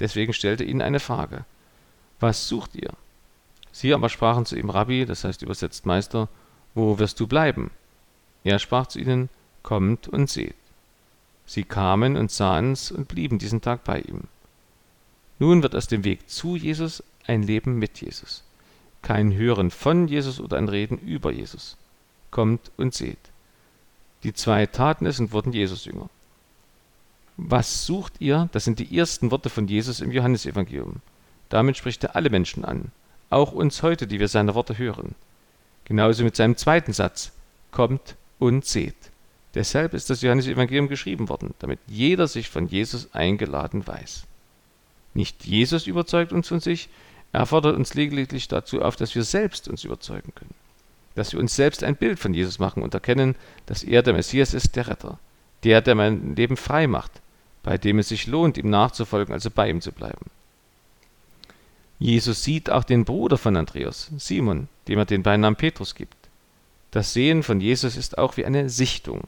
Deswegen 0.00 0.32
stellte 0.32 0.64
ihnen 0.64 0.80
eine 0.80 0.98
Frage. 0.98 1.44
Was 2.18 2.48
sucht 2.48 2.74
ihr? 2.74 2.94
Sie 3.70 3.92
aber 3.92 4.08
sprachen 4.08 4.46
zu 4.46 4.56
ihm 4.56 4.70
Rabbi, 4.70 5.04
das 5.04 5.24
heißt 5.24 5.42
übersetzt 5.42 5.84
Meister, 5.84 6.28
wo 6.74 6.98
wirst 6.98 7.20
du 7.20 7.26
bleiben? 7.26 7.70
Er 8.44 8.58
sprach 8.58 8.86
zu 8.86 8.98
ihnen, 8.98 9.28
kommt 9.62 10.08
und 10.08 10.30
seht. 10.30 10.56
Sie 11.44 11.64
kamen 11.64 12.16
und 12.16 12.30
sahen's 12.30 12.90
und 12.90 13.08
blieben 13.08 13.38
diesen 13.38 13.60
Tag 13.60 13.84
bei 13.84 14.00
ihm. 14.00 14.22
Nun 15.38 15.62
wird 15.62 15.74
aus 15.74 15.86
dem 15.86 16.04
Weg 16.04 16.30
zu 16.30 16.56
Jesus 16.56 17.02
ein 17.26 17.42
Leben 17.42 17.78
mit 17.78 18.00
Jesus 18.00 18.42
kein 19.02 19.34
Hören 19.34 19.70
von 19.70 20.08
Jesus 20.08 20.40
oder 20.40 20.56
ein 20.56 20.68
Reden 20.68 20.96
über 20.98 21.32
Jesus. 21.32 21.76
Kommt 22.30 22.70
und 22.76 22.94
seht. 22.94 23.18
Die 24.22 24.32
zwei 24.32 24.66
taten 24.66 25.04
es 25.04 25.20
und 25.20 25.32
wurden 25.32 25.52
Jesus-Jünger. 25.52 26.08
Was 27.36 27.86
sucht 27.86 28.20
ihr? 28.20 28.48
Das 28.52 28.64
sind 28.64 28.78
die 28.78 28.96
ersten 28.96 29.30
Worte 29.30 29.48
von 29.48 29.66
Jesus 29.66 30.00
im 30.00 30.10
Johannesevangelium. 30.12 30.96
Damit 31.48 31.76
spricht 31.76 32.04
er 32.04 32.16
alle 32.16 32.30
Menschen 32.30 32.64
an, 32.64 32.92
auch 33.30 33.52
uns 33.52 33.82
heute, 33.82 34.06
die 34.06 34.20
wir 34.20 34.28
seine 34.28 34.54
Worte 34.54 34.78
hören. 34.78 35.14
Genauso 35.84 36.24
mit 36.24 36.36
seinem 36.36 36.56
zweiten 36.56 36.92
Satz, 36.92 37.32
kommt 37.70 38.16
und 38.38 38.64
seht. 38.64 38.96
Deshalb 39.54 39.94
ist 39.94 40.08
das 40.08 40.22
Johannesevangelium 40.22 40.88
geschrieben 40.88 41.28
worden, 41.28 41.54
damit 41.58 41.78
jeder 41.86 42.26
sich 42.26 42.48
von 42.48 42.68
Jesus 42.68 43.12
eingeladen 43.14 43.86
weiß. 43.86 44.24
Nicht 45.14 45.44
Jesus 45.44 45.86
überzeugt 45.86 46.32
uns 46.32 46.48
von 46.48 46.60
sich, 46.60 46.88
er 47.32 47.46
fordert 47.46 47.76
uns 47.76 47.94
lediglich 47.94 48.48
dazu 48.48 48.82
auf, 48.82 48.96
dass 48.96 49.14
wir 49.14 49.24
selbst 49.24 49.68
uns 49.68 49.84
überzeugen 49.84 50.32
können. 50.34 50.54
Dass 51.14 51.32
wir 51.32 51.40
uns 51.40 51.56
selbst 51.56 51.82
ein 51.82 51.96
Bild 51.96 52.18
von 52.18 52.34
Jesus 52.34 52.58
machen 52.58 52.82
und 52.82 52.94
erkennen, 52.94 53.36
dass 53.66 53.82
er 53.82 54.02
der 54.02 54.14
Messias 54.14 54.54
ist, 54.54 54.76
der 54.76 54.88
Retter. 54.88 55.18
Der, 55.64 55.80
der 55.80 55.94
mein 55.94 56.34
Leben 56.34 56.56
frei 56.56 56.86
macht, 56.86 57.21
bei 57.62 57.78
dem 57.78 57.98
es 57.98 58.08
sich 58.08 58.26
lohnt, 58.26 58.58
ihm 58.58 58.70
nachzufolgen, 58.70 59.32
also 59.32 59.50
bei 59.50 59.68
ihm 59.70 59.80
zu 59.80 59.92
bleiben. 59.92 60.30
Jesus 61.98 62.42
sieht 62.42 62.70
auch 62.70 62.84
den 62.84 63.04
Bruder 63.04 63.38
von 63.38 63.56
Andreas, 63.56 64.10
Simon, 64.18 64.68
dem 64.88 64.98
er 64.98 65.04
den 65.04 65.22
Beinamen 65.22 65.56
Petrus 65.56 65.94
gibt. 65.94 66.16
Das 66.90 67.12
Sehen 67.12 67.42
von 67.42 67.60
Jesus 67.60 67.96
ist 67.96 68.18
auch 68.18 68.36
wie 68.36 68.44
eine 68.44 68.68
Sichtung. 68.68 69.22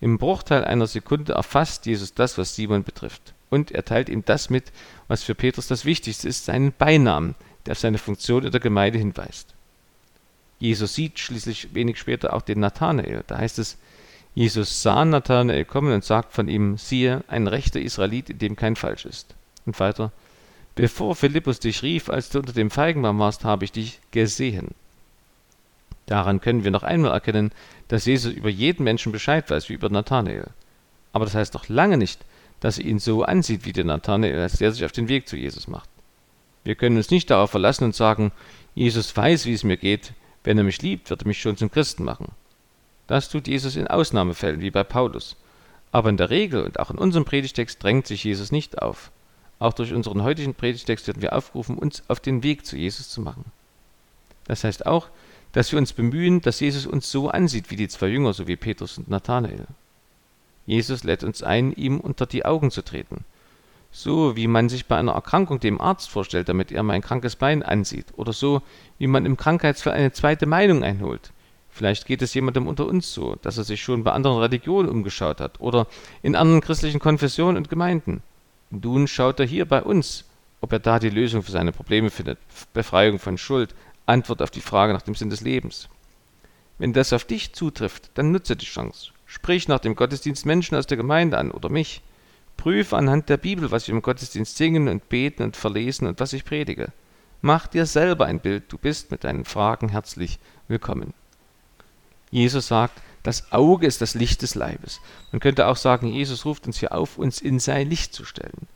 Im 0.00 0.18
Bruchteil 0.18 0.64
einer 0.64 0.86
Sekunde 0.86 1.32
erfasst 1.32 1.86
Jesus 1.86 2.14
das, 2.14 2.38
was 2.38 2.54
Simon 2.54 2.84
betrifft 2.84 3.34
und 3.52 3.70
er 3.70 3.84
teilt 3.84 4.08
ihm 4.08 4.24
das 4.24 4.48
mit, 4.48 4.72
was 5.08 5.22
für 5.22 5.34
Petrus 5.34 5.66
das 5.66 5.84
Wichtigste 5.84 6.26
ist, 6.26 6.46
seinen 6.46 6.72
Beinamen, 6.72 7.34
der 7.66 7.72
auf 7.72 7.78
seine 7.78 7.98
Funktion 7.98 8.44
in 8.44 8.50
der 8.50 8.62
Gemeinde 8.62 8.98
hinweist. 8.98 9.54
Jesus 10.58 10.94
sieht 10.94 11.18
schließlich 11.18 11.74
wenig 11.74 11.98
später 11.98 12.32
auch 12.32 12.40
den 12.40 12.60
Nathanael. 12.60 13.24
Da 13.26 13.36
heißt 13.36 13.58
es, 13.58 13.76
Jesus 14.34 14.82
sah 14.82 15.04
Nathanael 15.04 15.64
kommen 15.64 15.92
und 15.92 16.04
sagt 16.04 16.32
von 16.32 16.48
ihm, 16.48 16.78
siehe, 16.78 17.22
ein 17.28 17.46
rechter 17.46 17.80
Israelit, 17.80 18.30
in 18.30 18.38
dem 18.38 18.56
kein 18.56 18.76
Falsch 18.76 19.04
ist. 19.04 19.34
Und 19.66 19.78
weiter, 19.78 20.10
bevor 20.74 21.14
Philippus 21.14 21.60
dich 21.60 21.82
rief, 21.82 22.08
als 22.08 22.30
du 22.30 22.38
unter 22.38 22.52
dem 22.52 22.70
Feigenbaum 22.70 23.18
warst, 23.18 23.44
habe 23.44 23.64
ich 23.64 23.72
dich 23.72 24.00
gesehen. 24.10 24.68
Daran 26.06 26.40
können 26.40 26.64
wir 26.64 26.70
noch 26.70 26.82
einmal 26.82 27.12
erkennen, 27.12 27.52
dass 27.88 28.06
Jesus 28.06 28.32
über 28.32 28.48
jeden 28.48 28.84
Menschen 28.84 29.12
Bescheid 29.12 29.48
weiß, 29.50 29.68
wie 29.68 29.74
über 29.74 29.90
Nathanael. 29.90 30.48
Aber 31.12 31.26
das 31.26 31.34
heißt 31.34 31.54
noch 31.54 31.68
lange 31.68 31.98
nicht, 31.98 32.20
dass 32.60 32.78
er 32.78 32.86
ihn 32.86 32.98
so 32.98 33.22
ansieht 33.24 33.66
wie 33.66 33.72
der 33.72 33.84
Nathanael, 33.84 34.40
als 34.40 34.58
der 34.58 34.72
sich 34.72 34.84
auf 34.84 34.92
den 34.92 35.08
Weg 35.08 35.28
zu 35.28 35.36
Jesus 35.36 35.68
macht. 35.68 35.88
Wir 36.64 36.74
können 36.74 36.96
uns 36.96 37.10
nicht 37.10 37.30
darauf 37.30 37.50
verlassen 37.50 37.84
und 37.84 37.94
sagen, 37.94 38.32
Jesus 38.74 39.14
weiß, 39.14 39.46
wie 39.46 39.52
es 39.52 39.64
mir 39.64 39.76
geht, 39.76 40.12
wenn 40.44 40.58
er 40.58 40.64
mich 40.64 40.80
liebt, 40.80 41.10
wird 41.10 41.22
er 41.22 41.26
mich 41.26 41.40
schon 41.40 41.56
zum 41.56 41.70
Christen 41.70 42.04
machen. 42.04 42.32
Das 43.12 43.28
tut 43.28 43.46
Jesus 43.46 43.76
in 43.76 43.88
Ausnahmefällen, 43.88 44.62
wie 44.62 44.70
bei 44.70 44.84
Paulus. 44.84 45.36
Aber 45.90 46.08
in 46.08 46.16
der 46.16 46.30
Regel 46.30 46.64
und 46.64 46.80
auch 46.80 46.90
in 46.90 46.96
unserem 46.96 47.26
Predigtext 47.26 47.82
drängt 47.82 48.06
sich 48.06 48.24
Jesus 48.24 48.52
nicht 48.52 48.80
auf. 48.80 49.10
Auch 49.58 49.74
durch 49.74 49.92
unseren 49.92 50.22
heutigen 50.22 50.54
Predigtext 50.54 51.08
werden 51.08 51.20
wir 51.20 51.34
aufgerufen, 51.34 51.76
uns 51.76 52.02
auf 52.08 52.20
den 52.20 52.42
Weg 52.42 52.64
zu 52.64 52.74
Jesus 52.74 53.10
zu 53.10 53.20
machen. 53.20 53.44
Das 54.46 54.64
heißt 54.64 54.86
auch, 54.86 55.08
dass 55.52 55.70
wir 55.72 55.78
uns 55.78 55.92
bemühen, 55.92 56.40
dass 56.40 56.60
Jesus 56.60 56.86
uns 56.86 57.10
so 57.10 57.28
ansieht 57.28 57.70
wie 57.70 57.76
die 57.76 57.88
zwei 57.88 58.06
Jünger, 58.06 58.32
so 58.32 58.48
wie 58.48 58.56
Petrus 58.56 58.96
und 58.96 59.10
Nathanael. 59.10 59.66
Jesus 60.64 61.04
lädt 61.04 61.22
uns 61.22 61.42
ein, 61.42 61.72
ihm 61.72 62.00
unter 62.00 62.24
die 62.24 62.46
Augen 62.46 62.70
zu 62.70 62.80
treten. 62.80 63.26
So 63.90 64.36
wie 64.36 64.46
man 64.46 64.70
sich 64.70 64.86
bei 64.86 64.96
einer 64.96 65.12
Erkrankung 65.12 65.60
dem 65.60 65.82
Arzt 65.82 66.08
vorstellt, 66.08 66.48
damit 66.48 66.72
er 66.72 66.82
mein 66.82 67.02
krankes 67.02 67.36
Bein 67.36 67.62
ansieht. 67.62 68.06
Oder 68.16 68.32
so, 68.32 68.62
wie 68.96 69.06
man 69.06 69.26
im 69.26 69.36
Krankheitsfall 69.36 69.92
eine 69.92 70.12
zweite 70.12 70.46
Meinung 70.46 70.82
einholt. 70.82 71.30
Vielleicht 71.72 72.06
geht 72.06 72.20
es 72.20 72.34
jemandem 72.34 72.66
unter 72.66 72.86
uns 72.86 73.12
so, 73.12 73.36
dass 73.40 73.56
er 73.56 73.64
sich 73.64 73.82
schon 73.82 74.04
bei 74.04 74.12
anderen 74.12 74.38
Religionen 74.38 74.90
umgeschaut 74.90 75.40
hat 75.40 75.58
oder 75.58 75.86
in 76.22 76.36
anderen 76.36 76.60
christlichen 76.60 77.00
Konfessionen 77.00 77.56
und 77.56 77.70
Gemeinden. 77.70 78.22
Nun 78.70 79.08
schaut 79.08 79.40
er 79.40 79.46
hier 79.46 79.66
bei 79.66 79.82
uns, 79.82 80.24
ob 80.60 80.72
er 80.72 80.78
da 80.78 80.98
die 80.98 81.10
Lösung 81.10 81.42
für 81.42 81.50
seine 81.50 81.72
Probleme 81.72 82.10
findet, 82.10 82.38
Befreiung 82.74 83.18
von 83.18 83.38
Schuld, 83.38 83.74
Antwort 84.04 84.42
auf 84.42 84.50
die 84.50 84.60
Frage 84.60 84.92
nach 84.92 85.02
dem 85.02 85.14
Sinn 85.14 85.30
des 85.30 85.40
Lebens. 85.40 85.88
Wenn 86.78 86.92
das 86.92 87.14
auf 87.14 87.24
dich 87.24 87.54
zutrifft, 87.54 88.10
dann 88.14 88.32
nutze 88.32 88.54
die 88.54 88.66
Chance. 88.66 89.12
Sprich 89.24 89.66
nach 89.66 89.80
dem 89.80 89.94
Gottesdienst 89.94 90.44
Menschen 90.44 90.76
aus 90.76 90.86
der 90.86 90.98
Gemeinde 90.98 91.38
an 91.38 91.52
oder 91.52 91.70
mich. 91.70 92.02
Prüfe 92.58 92.96
anhand 92.98 93.30
der 93.30 93.38
Bibel, 93.38 93.70
was 93.70 93.88
wir 93.88 93.94
im 93.94 94.02
Gottesdienst 94.02 94.58
singen 94.58 94.88
und 94.88 95.08
beten 95.08 95.42
und 95.42 95.56
verlesen 95.56 96.06
und 96.06 96.20
was 96.20 96.34
ich 96.34 96.44
predige. 96.44 96.92
Mach 97.40 97.66
dir 97.66 97.86
selber 97.86 98.26
ein 98.26 98.40
Bild, 98.40 98.64
du 98.68 98.76
bist 98.76 99.10
mit 99.10 99.24
deinen 99.24 99.46
Fragen 99.46 99.88
herzlich 99.88 100.38
willkommen. 100.68 101.14
Jesus 102.32 102.66
sagt, 102.66 103.00
Das 103.22 103.52
Auge 103.52 103.86
ist 103.86 104.00
das 104.00 104.14
Licht 104.14 104.42
des 104.42 104.56
Leibes. 104.56 105.00
Man 105.30 105.38
könnte 105.38 105.68
auch 105.68 105.76
sagen, 105.76 106.08
Jesus 106.08 106.44
ruft 106.44 106.66
uns 106.66 106.80
hier 106.80 106.92
auf, 106.92 107.18
uns 107.18 107.40
in 107.40 107.60
sein 107.60 107.88
Licht 107.88 108.12
zu 108.12 108.24
stellen. 108.24 108.66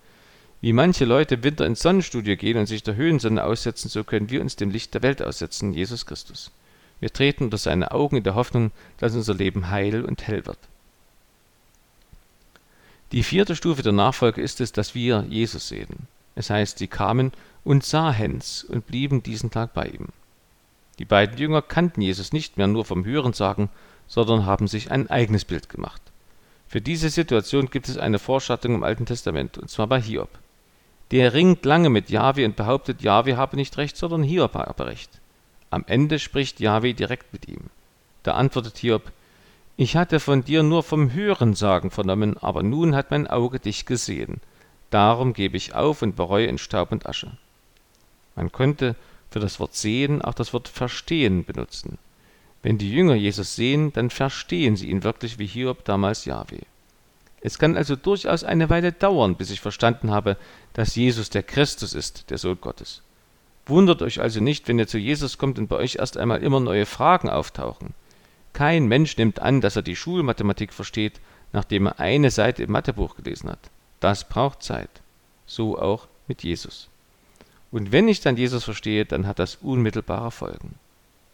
Wie 0.61 0.73
manche 0.73 1.05
Leute 1.05 1.35
im 1.35 1.43
Winter 1.43 1.67
ins 1.67 1.81
Sonnenstudio 1.81 2.37
gehen 2.37 2.57
und 2.57 2.67
sich 2.67 2.85
der 2.85 2.95
Höhensonne 2.95 3.43
aussetzen, 3.43 3.89
so 3.89 4.05
können 4.05 4.31
wir 4.31 4.41
uns 4.41 4.55
dem 4.55 4.71
Licht 4.71 4.95
der 4.95 5.03
Welt 5.03 5.21
aussetzen, 5.21 5.73
Jesus 5.73 6.07
Christus. 6.07 6.53
Wir 7.01 7.13
treten 7.13 7.45
unter 7.45 7.59
seine 7.59 7.91
Augen 7.91 8.17
in 8.17 8.23
der 8.23 8.37
Hoffnung, 8.37 8.71
dass 8.99 9.15
unser 9.15 9.35
Leben 9.35 9.71
heil 9.71 10.05
und 10.05 10.27
hell 10.27 10.47
wird. 10.47 10.59
Die 13.13 13.23
vierte 13.23 13.57
Stufe 13.57 13.83
der 13.83 13.93
Nachfolge 13.93 14.41
ist 14.41 14.61
es, 14.61 14.73
dass 14.73 14.95
wir 14.95 15.25
Jesus 15.29 15.69
sehen. 15.69 16.09
Es 16.35 16.51
heißt, 16.51 16.79
sie 16.79 16.89
kamen 16.89 17.33
und 17.65 17.85
sahens 17.85 18.65
und 18.65 18.87
blieben 18.87 19.23
diesen 19.23 19.51
Tag 19.51 19.75
bei 19.75 19.87
ihm. 19.87 20.09
Die 20.99 21.05
beiden 21.05 21.37
Jünger 21.37 21.63
kannten 21.63 22.01
Jesus 22.01 22.33
nicht 22.33 22.57
mehr 22.57 22.67
nur 22.67 22.85
vom 22.85 23.05
Hörensagen, 23.05 23.69
sondern 24.07 24.47
haben 24.47 24.69
sich 24.69 24.91
ein 24.91 25.11
eigenes 25.11 25.45
Bild 25.45 25.69
gemacht. 25.69 26.01
Für 26.69 26.81
diese 26.81 27.11
Situation 27.11 27.71
gibt 27.71 27.89
es 27.89 27.99
eine 27.99 28.19
Vorschattung 28.19 28.75
im 28.75 28.83
Alten 28.83 29.07
Testament, 29.07 29.59
und 29.59 29.71
zwar 29.71 29.87
bei 29.87 30.01
Hiob. 30.01 30.31
Der 31.13 31.35
ringt 31.35 31.65
lange 31.65 31.91
mit 31.91 32.11
Jahwe 32.11 32.45
und 32.45 32.57
behauptet, 32.57 33.03
Jahwe 33.03 33.37
habe 33.37 33.57
nicht 33.57 33.77
recht, 33.77 33.97
sondern 33.97 34.23
Hiob 34.23 34.55
habe 34.55 34.87
recht. 34.87 35.21
Am 35.71 35.85
Ende 35.87 36.19
spricht 36.19 36.59
Jahwe 36.59 36.95
direkt 36.95 37.33
mit 37.33 37.47
ihm. 37.49 37.71
Da 38.23 38.35
antwortet 38.35 38.79
Hiob, 38.79 39.13
ich 39.77 39.95
hatte 39.97 40.21
von 40.21 40.43
dir 40.43 40.63
nur 40.63 40.83
vom 40.83 41.13
Hörensagen 41.13 41.91
vernommen, 41.91 42.37
aber 42.39 42.63
nun 42.63 42.97
hat 42.97 43.11
mein 43.11 43.27
Auge 43.27 43.61
dich 43.61 43.85
gesehen. 43.85 44.41
Darum 44.91 45.35
gebe 45.35 45.57
ich 45.57 45.75
auf 45.75 46.03
und 46.03 46.17
bereue 46.17 46.47
in 46.47 46.59
Staub 46.59 46.93
und 46.93 47.07
Asche. 47.07 47.37
Man 48.35 48.51
könnte 48.51 48.97
für 49.37 49.41
das 49.41 49.61
Wort 49.61 49.75
sehen 49.75 50.23
auch 50.23 50.33
das 50.33 50.55
Wort 50.55 50.67
verstehen 50.67 51.45
benutzen. 51.45 51.99
Wenn 52.63 52.79
die 52.79 52.91
Jünger 52.91 53.17
Jesus 53.17 53.55
sehen, 53.55 53.93
dann 53.93 54.09
verstehen 54.09 54.77
sie 54.77 54.89
ihn 54.89 55.05
wirklich 55.05 55.39
wie 55.39 55.47
Hiob 55.47 55.85
damals 55.85 56.25
Jahwe. 56.25 56.61
Es 57.43 57.59
kann 57.59 57.77
also 57.77 57.97
durchaus 57.97 58.45
eine 58.45 58.71
Weile 58.71 58.93
dauern, 58.93 59.37
bis 59.37 59.51
ich 59.51 59.61
verstanden 59.61 60.11
habe, 60.11 60.39
dass 60.73 60.97
Jesus 60.97 61.29
der 61.29 61.43
Christus 61.43 61.93
ist, 61.93 62.31
der 62.31 62.39
Sohn 62.39 62.59
Gottes. 62.63 63.03
Wundert 63.67 64.01
euch 64.01 64.23
also 64.23 64.41
nicht, 64.41 64.69
wenn 64.69 64.79
ihr 64.79 64.87
zu 64.87 64.97
Jesus 64.97 65.37
kommt 65.37 65.59
und 65.59 65.69
bei 65.69 65.77
euch 65.77 65.97
erst 65.97 66.17
einmal 66.17 66.43
immer 66.43 66.61
neue 66.61 66.87
Fragen 66.87 67.29
auftauchen. 67.29 67.93
Kein 68.55 68.87
Mensch 68.87 69.19
nimmt 69.19 69.41
an, 69.41 69.61
dass 69.61 69.77
er 69.77 69.83
die 69.83 69.97
Schulmathematik 69.97 70.73
versteht, 70.73 71.21
nachdem 71.53 71.89
er 71.89 72.01
eine 72.01 72.31
Seite 72.31 72.63
im 72.63 72.73
Mathebuch 72.73 73.17
gelesen 73.17 73.51
hat. 73.51 73.71
Das 74.01 74.27
braucht 74.27 74.63
Zeit. 74.63 75.03
So 75.45 75.79
auch 75.79 76.09
mit 76.27 76.43
Jesus. 76.43 76.89
Und 77.71 77.93
wenn 77.93 78.09
ich 78.09 78.21
dann 78.21 78.37
Jesus 78.37 78.65
verstehe, 78.65 79.05
dann 79.05 79.27
hat 79.27 79.39
das 79.39 79.57
unmittelbare 79.57 80.31
Folgen. 80.31 80.77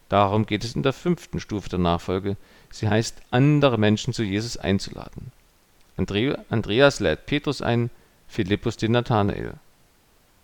Darum 0.09 0.45
geht 0.45 0.63
es 0.63 0.75
in 0.75 0.83
der 0.83 0.93
fünften 0.93 1.39
Stufe 1.39 1.69
der 1.69 1.79
Nachfolge. 1.79 2.37
Sie 2.69 2.89
heißt, 2.89 3.17
andere 3.31 3.77
Menschen 3.77 4.13
zu 4.13 4.23
Jesus 4.23 4.57
einzuladen. 4.57 5.31
Andreas 5.95 6.99
lädt 6.99 7.25
Petrus 7.25 7.61
ein, 7.61 7.89
Philippus 8.27 8.77
den 8.77 8.93
Nathanael. 8.93 9.53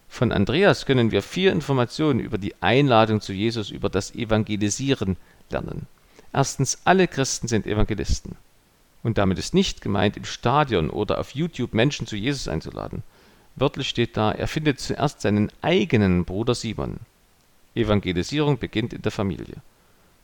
Von 0.07 0.31
Andreas 0.31 0.85
können 0.85 1.11
wir 1.11 1.21
vier 1.21 1.51
Informationen 1.51 2.19
über 2.19 2.37
die 2.37 2.55
Einladung 2.61 3.21
zu 3.21 3.31
Jesus, 3.31 3.69
über 3.69 3.89
das 3.89 4.13
Evangelisieren 4.13 5.17
lernen. 5.49 5.87
Erstens, 6.33 6.79
alle 6.83 7.07
Christen 7.07 7.47
sind 7.47 7.65
Evangelisten. 7.65 8.35
Und 9.01 9.17
damit 9.17 9.37
ist 9.37 9.53
nicht 9.53 9.81
gemeint, 9.81 10.17
im 10.17 10.25
Stadion 10.25 10.89
oder 10.89 11.19
auf 11.19 11.35
YouTube 11.35 11.73
Menschen 11.73 12.05
zu 12.05 12.15
Jesus 12.15 12.47
einzuladen. 12.47 13.03
Wörtlich 13.59 13.89
steht 13.89 14.15
da, 14.15 14.31
er 14.31 14.47
findet 14.47 14.79
zuerst 14.79 15.21
seinen 15.21 15.51
eigenen 15.61 16.23
Bruder 16.23 16.55
Simon. 16.55 17.01
Evangelisierung 17.75 18.57
beginnt 18.57 18.93
in 18.93 19.01
der 19.01 19.11
Familie. 19.11 19.55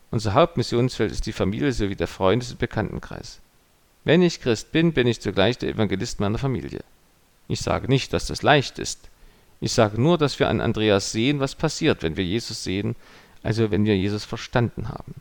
Unser 0.09 0.33
Hauptmissionsfeld 0.33 1.11
ist 1.11 1.25
die 1.25 1.33
Familie 1.33 1.73
sowie 1.73 1.95
der 1.95 2.07
Freundes- 2.07 2.51
und 2.51 2.59
Bekanntenkreis. 2.59 3.41
Wenn 4.05 4.21
ich 4.21 4.39
Christ 4.39 4.71
bin, 4.71 4.93
bin 4.93 5.07
ich 5.07 5.19
zugleich 5.19 5.57
der 5.57 5.69
Evangelist 5.69 6.19
meiner 6.19 6.37
Familie. 6.37 6.79
Ich 7.49 7.59
sage 7.59 7.87
nicht, 7.89 8.13
dass 8.13 8.27
das 8.27 8.41
leicht 8.41 8.79
ist. 8.79 9.09
Ich 9.59 9.73
sage 9.73 10.01
nur, 10.01 10.17
dass 10.17 10.39
wir 10.39 10.47
an 10.47 10.61
Andreas 10.61 11.11
sehen, 11.11 11.39
was 11.39 11.55
passiert, 11.55 12.03
wenn 12.03 12.15
wir 12.15 12.23
Jesus 12.23 12.63
sehen, 12.63 12.95
also 13.43 13.69
wenn 13.71 13.85
wir 13.85 13.97
Jesus 13.97 14.23
verstanden 14.23 14.89
haben. 14.89 15.15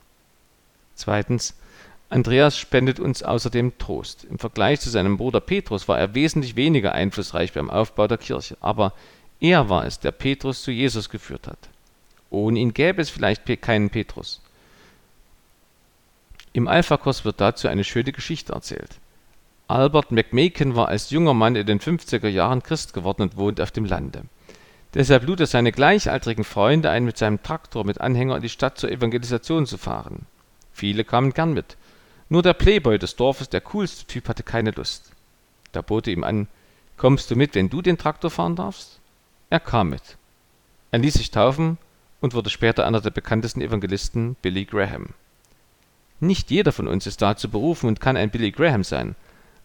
Zweitens, 0.94 1.54
Andreas 2.14 2.56
spendet 2.56 3.00
uns 3.00 3.24
außerdem 3.24 3.76
Trost. 3.76 4.22
Im 4.22 4.38
Vergleich 4.38 4.78
zu 4.78 4.88
seinem 4.88 5.16
Bruder 5.16 5.40
Petrus 5.40 5.88
war 5.88 5.98
er 5.98 6.14
wesentlich 6.14 6.54
weniger 6.54 6.92
einflussreich 6.92 7.52
beim 7.52 7.70
Aufbau 7.70 8.06
der 8.06 8.18
Kirche, 8.18 8.56
aber 8.60 8.92
er 9.40 9.68
war 9.68 9.84
es, 9.84 9.98
der 9.98 10.12
Petrus 10.12 10.62
zu 10.62 10.70
Jesus 10.70 11.10
geführt 11.10 11.48
hat. 11.48 11.58
Ohne 12.30 12.60
ihn 12.60 12.72
gäbe 12.72 13.02
es 13.02 13.10
vielleicht 13.10 13.44
keinen 13.60 13.90
Petrus. 13.90 14.40
Im 16.52 16.68
Alpha-Kurs 16.68 17.24
wird 17.24 17.40
dazu 17.40 17.66
eine 17.66 17.82
schöne 17.82 18.12
Geschichte 18.12 18.52
erzählt. 18.52 19.00
Albert 19.66 20.12
McMakin 20.12 20.76
war 20.76 20.86
als 20.86 21.10
junger 21.10 21.34
Mann 21.34 21.56
in 21.56 21.66
den 21.66 21.80
50er 21.80 22.28
Jahren 22.28 22.62
Christ 22.62 22.94
geworden 22.94 23.22
und 23.22 23.36
wohnt 23.36 23.60
auf 23.60 23.72
dem 23.72 23.86
Lande. 23.86 24.22
Deshalb 24.94 25.26
lud 25.26 25.40
er 25.40 25.46
seine 25.46 25.72
gleichaltrigen 25.72 26.44
Freunde 26.44 26.90
ein, 26.90 27.04
mit 27.04 27.18
seinem 27.18 27.42
Traktor 27.42 27.84
mit 27.84 28.00
Anhänger 28.00 28.36
in 28.36 28.42
die 28.42 28.48
Stadt 28.48 28.78
zur 28.78 28.92
Evangelisation 28.92 29.66
zu 29.66 29.78
fahren. 29.78 30.26
Viele 30.72 31.02
kamen 31.02 31.32
gern 31.32 31.54
mit. 31.54 31.76
Nur 32.28 32.42
der 32.42 32.54
Playboy 32.54 32.98
des 32.98 33.16
Dorfes, 33.16 33.48
der 33.48 33.60
coolste 33.60 34.06
Typ, 34.06 34.28
hatte 34.28 34.42
keine 34.42 34.70
Lust. 34.70 35.12
Da 35.72 35.82
bot 35.82 36.06
ihm 36.06 36.24
an, 36.24 36.48
kommst 36.96 37.30
du 37.30 37.36
mit, 37.36 37.54
wenn 37.54 37.70
du 37.70 37.82
den 37.82 37.98
Traktor 37.98 38.30
fahren 38.30 38.56
darfst? 38.56 39.00
Er 39.50 39.60
kam 39.60 39.90
mit. 39.90 40.16
Er 40.90 41.00
ließ 41.00 41.14
sich 41.14 41.30
taufen 41.30 41.78
und 42.20 42.34
wurde 42.34 42.50
später 42.50 42.86
einer 42.86 43.00
der 43.00 43.10
bekanntesten 43.10 43.60
Evangelisten, 43.60 44.36
Billy 44.40 44.64
Graham. 44.64 45.08
Nicht 46.20 46.50
jeder 46.50 46.72
von 46.72 46.88
uns 46.88 47.06
ist 47.06 47.20
dazu 47.20 47.50
berufen 47.50 47.88
und 47.88 48.00
kann 48.00 48.16
ein 48.16 48.30
Billy 48.30 48.50
Graham 48.50 48.84
sein, 48.84 49.14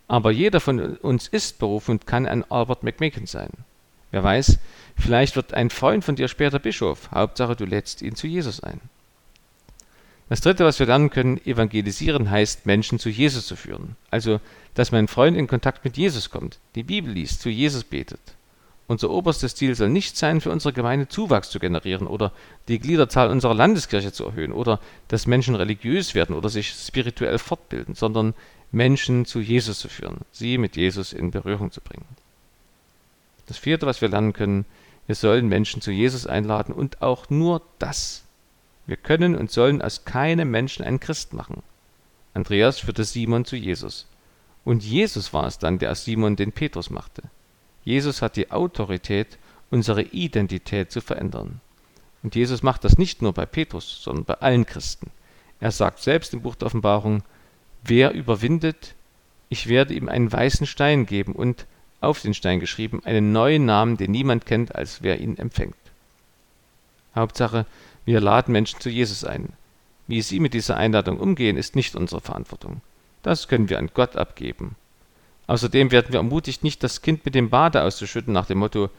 aber 0.07 0.31
jeder 0.31 0.59
von 0.59 0.97
uns 0.97 1.27
ist 1.27 1.59
berufen 1.59 1.91
und 1.91 2.07
kann 2.07 2.25
ein 2.25 2.49
Albert 2.51 2.83
McMakin 2.83 3.27
sein. 3.27 3.51
Wer 4.11 4.23
weiß, 4.23 4.57
vielleicht 4.97 5.35
wird 5.35 5.53
ein 5.53 5.69
Freund 5.69 6.03
von 6.03 6.15
dir 6.15 6.27
später 6.27 6.59
Bischof. 6.59 7.11
Hauptsache, 7.11 7.55
du 7.55 7.65
lädst 7.65 8.01
ihn 8.01 8.15
zu 8.15 8.27
Jesus 8.27 8.59
ein. 8.61 8.81
Das 10.29 10.41
dritte, 10.41 10.63
was 10.63 10.79
wir 10.79 10.85
lernen 10.85 11.09
können, 11.09 11.43
evangelisieren 11.43 12.29
heißt, 12.29 12.67
Menschen 12.67 12.99
zu 12.99 13.09
Jesus 13.09 13.47
zu 13.47 13.55
führen. 13.55 13.95
Also, 14.11 14.39
dass 14.75 14.91
mein 14.91 15.07
Freund 15.07 15.35
in 15.35 15.47
Kontakt 15.47 15.83
mit 15.83 15.97
Jesus 15.97 16.29
kommt, 16.29 16.59
die 16.75 16.83
Bibel 16.83 17.11
liest, 17.11 17.41
zu 17.41 17.49
Jesus 17.49 17.83
betet. 17.83 18.19
Unser 18.87 19.09
oberstes 19.09 19.55
Ziel 19.55 19.75
soll 19.75 19.89
nicht 19.89 20.17
sein, 20.17 20.39
für 20.41 20.51
unsere 20.51 20.73
Gemeinde 20.73 21.07
Zuwachs 21.07 21.49
zu 21.49 21.59
generieren 21.59 22.07
oder 22.07 22.31
die 22.67 22.79
Gliederzahl 22.79 23.29
unserer 23.29 23.53
Landeskirche 23.53 24.11
zu 24.11 24.25
erhöhen 24.25 24.51
oder 24.51 24.79
dass 25.07 25.27
Menschen 25.27 25.55
religiös 25.55 26.15
werden 26.15 26.35
oder 26.35 26.49
sich 26.49 26.69
spirituell 26.69 27.37
fortbilden, 27.37 27.95
sondern 27.95 28.33
Menschen 28.71 29.25
zu 29.25 29.41
Jesus 29.41 29.79
zu 29.79 29.89
führen, 29.89 30.21
sie 30.31 30.57
mit 30.57 30.75
Jesus 30.75 31.13
in 31.13 31.31
Berührung 31.31 31.71
zu 31.71 31.81
bringen. 31.81 32.05
Das 33.45 33.57
vierte, 33.57 33.85
was 33.85 34.01
wir 34.01 34.09
lernen 34.09 34.33
können, 34.33 34.65
wir 35.05 35.15
sollen 35.15 35.47
Menschen 35.47 35.81
zu 35.81 35.91
Jesus 35.91 36.27
einladen 36.27 36.73
und 36.73 37.01
auch 37.01 37.29
nur 37.29 37.61
das. 37.79 38.23
Wir 38.89 38.97
können 38.97 39.35
und 39.35 39.51
sollen 39.51 39.83
aus 39.83 40.03
keinem 40.03 40.49
Menschen 40.49 40.83
einen 40.83 40.99
Christ 40.99 41.33
machen. 41.33 41.61
Andreas 42.33 42.79
führte 42.79 43.03
Simon 43.03 43.45
zu 43.45 43.55
Jesus. 43.55 44.07
Und 44.65 44.83
Jesus 44.83 45.31
war 45.31 45.45
es 45.45 45.59
dann, 45.59 45.77
der 45.77 45.91
aus 45.91 46.05
Simon 46.05 46.35
den 46.35 46.51
Petrus 46.51 46.89
machte. 46.89 47.21
Jesus 47.83 48.23
hat 48.23 48.35
die 48.35 48.49
Autorität, 48.49 49.37
unsere 49.69 50.01
Identität 50.01 50.91
zu 50.91 51.01
verändern. 51.01 51.61
Und 52.23 52.33
Jesus 52.33 52.63
macht 52.63 52.83
das 52.83 52.97
nicht 52.97 53.21
nur 53.21 53.31
bei 53.31 53.45
Petrus, 53.45 54.01
sondern 54.01 54.25
bei 54.25 54.33
allen 54.33 54.65
Christen. 54.65 55.11
Er 55.59 55.69
sagt 55.69 55.99
selbst 55.99 56.33
im 56.33 56.41
Buch 56.41 56.55
der 56.55 56.65
Offenbarung, 56.65 57.21
Wer 57.83 58.13
überwindet, 58.13 58.95
ich 59.49 59.67
werde 59.67 59.93
ihm 59.93 60.09
einen 60.09 60.31
weißen 60.31 60.65
Stein 60.65 61.05
geben 61.05 61.33
und 61.33 61.67
auf 62.01 62.23
den 62.23 62.33
Stein 62.33 62.59
geschrieben 62.59 63.03
einen 63.05 63.33
neuen 63.33 63.65
Namen, 63.65 63.97
den 63.97 64.09
niemand 64.09 64.47
kennt, 64.47 64.73
als 64.73 65.03
wer 65.03 65.21
ihn 65.21 65.37
empfängt. 65.37 65.75
Hauptsache, 67.15 67.67
wir 68.05 68.21
laden 68.21 68.51
Menschen 68.51 68.79
zu 68.79 68.89
Jesus 68.89 69.23
ein. 69.23 69.53
Wie 70.07 70.21
sie 70.21 70.39
mit 70.39 70.53
dieser 70.53 70.77
Einladung 70.77 71.19
umgehen, 71.19 71.57
ist 71.57 71.75
nicht 71.75 71.95
unsere 71.95 72.21
Verantwortung. 72.21 72.81
Das 73.21 73.47
können 73.47 73.69
wir 73.69 73.77
an 73.77 73.91
Gott 73.93 74.15
abgeben. 74.15 74.75
Außerdem 75.47 75.91
werden 75.91 76.13
wir 76.13 76.19
ermutigt, 76.19 76.63
nicht 76.63 76.83
das 76.83 77.01
Kind 77.01 77.25
mit 77.25 77.35
dem 77.35 77.49
Bade 77.49 77.83
auszuschütten 77.83 78.33
nach 78.33 78.45
dem 78.45 78.59
Motto, 78.59 78.89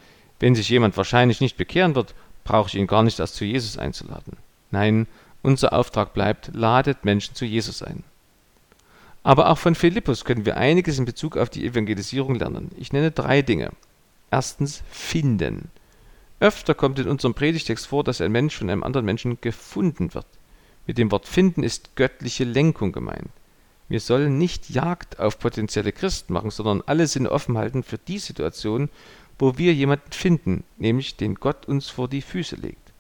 wenn 0.41 0.55
sich 0.55 0.69
jemand 0.69 0.97
wahrscheinlich 0.97 1.41
nicht 1.41 1.57
bekehren 1.57 1.95
wird, 1.95 2.15
brauche 2.45 2.69
ich 2.69 2.75
ihn 2.75 2.87
gar 2.87 3.03
nicht 3.03 3.21
erst 3.21 3.37
zu 3.37 3.45
Jesus 3.45 3.79
einzuladen. 3.79 4.37
Nein, 4.71 5.07
unser 5.43 5.73
Auftrag 5.73 6.15
bleibt, 6.15 6.51
ladet 6.55 7.05
Menschen 7.05 7.35
zu 7.35 7.45
Jesus 7.45 7.83
ein. 7.83 8.05
Aber 9.23 9.51
auch 9.51 9.59
von 9.59 9.75
Philippus 9.75 10.25
können 10.25 10.47
wir 10.47 10.57
einiges 10.57 10.99
in 10.99 11.05
Bezug 11.05 11.37
auf 11.37 11.51
die 11.51 11.67
Evangelisierung 11.67 12.37
lernen. 12.37 12.71
Ich 12.79 12.93
nenne 12.93 13.11
drei 13.11 13.43
Dinge. 13.43 13.71
Erstens 14.31 14.83
finden. 14.91 15.71
Öfter 16.41 16.75
kommt 16.75 16.99
in 16.99 17.09
unserem 17.09 17.35
Predigtext 17.35 17.87
vor, 17.87 18.03
dass 18.03 18.23
ein 18.23 18.33
Mensch 18.33 18.57
von 18.57 18.71
einem 18.71 18.83
anderen 18.83 19.05
Menschen 19.05 19.39
gefunden 19.43 20.15
wird. 20.15 20.27
Mit 20.87 20.97
dem 20.97 21.11
Wort 21.11 21.29
finden 21.29 21.63
ist 21.63 21.95
göttliche 21.97 22.45
Lenkung 22.45 22.93
gemeint. 22.93 23.29
Wir 23.89 24.01
sollen 24.01 24.39
nicht 24.39 24.71
Jagd 24.71 25.19
auf 25.19 25.39
potenzielle 25.39 25.93
Christen 25.93 26.33
machen, 26.33 26.51
sondern 26.51 26.83
alle 26.87 27.07
Sinne 27.07 27.31
offen 27.31 27.59
halten 27.59 27.83
für 27.83 27.99
die 27.99 28.19
Situation, 28.19 28.89
wo 29.39 29.59
wir 29.59 29.75
jemanden 29.75 30.13
finden, 30.13 30.65
nämlich 30.79 31.17
den 31.17 31.35
Gott 31.35 31.67
uns 31.67 31.91
vor 31.91 32.09
die 32.09 32.23
Füße 32.23 32.57
legt. 32.57 32.91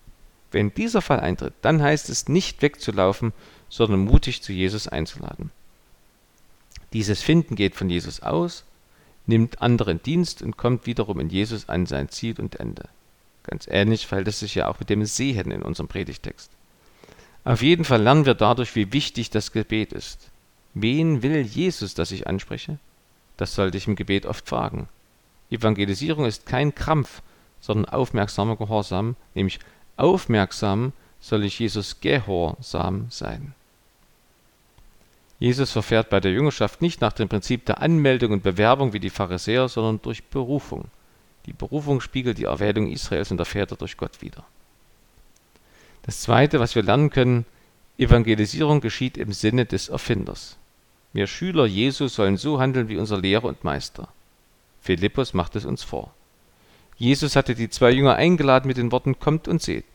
Wenn 0.50 0.74
dieser 0.74 1.00
Fall 1.00 1.20
eintritt, 1.20 1.54
dann 1.62 1.80
heißt 1.80 2.10
es 2.10 2.28
nicht 2.28 2.60
wegzulaufen, 2.60 3.32
sondern 3.68 4.00
mutig 4.00 4.42
zu 4.42 4.52
Jesus 4.52 4.88
einzuladen. 4.88 5.50
Dieses 6.92 7.22
Finden 7.22 7.54
geht 7.54 7.76
von 7.76 7.88
Jesus 7.88 8.20
aus, 8.20 8.64
nimmt 9.26 9.62
anderen 9.62 10.02
Dienst 10.02 10.42
und 10.42 10.56
kommt 10.56 10.86
wiederum 10.86 11.20
in 11.20 11.30
Jesus 11.30 11.68
an 11.68 11.86
sein 11.86 12.08
Ziel 12.08 12.38
und 12.40 12.56
Ende. 12.56 12.88
Ganz 13.50 13.66
ähnlich 13.68 14.06
verhält 14.06 14.28
es 14.28 14.38
sich 14.38 14.54
ja 14.54 14.68
auch 14.68 14.78
mit 14.78 14.90
dem 14.90 15.04
Sehen 15.04 15.50
in 15.50 15.62
unserem 15.62 15.88
Predigtext. 15.88 16.52
Auf 17.42 17.62
jeden 17.62 17.84
Fall 17.84 18.00
lernen 18.00 18.24
wir 18.24 18.34
dadurch, 18.34 18.76
wie 18.76 18.92
wichtig 18.92 19.30
das 19.30 19.50
Gebet 19.50 19.92
ist. 19.92 20.30
Wen 20.72 21.24
will 21.24 21.40
Jesus, 21.40 21.94
dass 21.94 22.12
ich 22.12 22.28
anspreche? 22.28 22.78
Das 23.36 23.56
sollte 23.56 23.76
ich 23.76 23.88
im 23.88 23.96
Gebet 23.96 24.24
oft 24.24 24.48
fragen. 24.48 24.88
Evangelisierung 25.50 26.26
ist 26.26 26.46
kein 26.46 26.76
Krampf, 26.76 27.22
sondern 27.60 27.92
aufmerksamer 27.92 28.54
Gehorsam, 28.54 29.16
nämlich 29.34 29.58
aufmerksam 29.96 30.92
soll 31.20 31.44
ich 31.44 31.58
Jesus 31.58 32.00
gehorsam 32.00 33.08
sein. 33.10 33.52
Jesus 35.40 35.72
verfährt 35.72 36.08
bei 36.08 36.20
der 36.20 36.30
Jüngerschaft 36.30 36.82
nicht 36.82 37.00
nach 37.00 37.14
dem 37.14 37.28
Prinzip 37.28 37.64
der 37.66 37.82
Anmeldung 37.82 38.30
und 38.30 38.44
Bewerbung 38.44 38.92
wie 38.92 39.00
die 39.00 39.10
Pharisäer, 39.10 39.68
sondern 39.68 40.00
durch 40.02 40.22
Berufung. 40.22 40.84
Die 41.50 41.56
Berufung 41.56 42.00
spiegelt 42.00 42.38
die 42.38 42.44
Erwählung 42.44 42.86
Israels 42.86 43.32
und 43.32 43.38
der 43.38 43.44
Väter 43.44 43.74
durch 43.74 43.96
Gott 43.96 44.22
wider. 44.22 44.44
Das 46.02 46.20
Zweite, 46.20 46.60
was 46.60 46.76
wir 46.76 46.84
lernen 46.84 47.10
können, 47.10 47.44
Evangelisierung 47.98 48.80
geschieht 48.80 49.18
im 49.18 49.32
Sinne 49.32 49.66
des 49.66 49.88
Erfinders. 49.88 50.58
Wir 51.12 51.26
Schüler 51.26 51.66
Jesu 51.66 52.06
sollen 52.06 52.36
so 52.36 52.60
handeln 52.60 52.88
wie 52.88 52.98
unser 52.98 53.18
Lehrer 53.18 53.46
und 53.46 53.64
Meister. 53.64 54.06
Philippus 54.80 55.34
macht 55.34 55.56
es 55.56 55.64
uns 55.64 55.82
vor. 55.82 56.14
Jesus 56.96 57.34
hatte 57.34 57.56
die 57.56 57.68
zwei 57.68 57.90
Jünger 57.90 58.14
eingeladen 58.14 58.68
mit 58.68 58.76
den 58.76 58.92
Worten 58.92 59.18
Kommt 59.18 59.48
und 59.48 59.60
seht. 59.60 59.86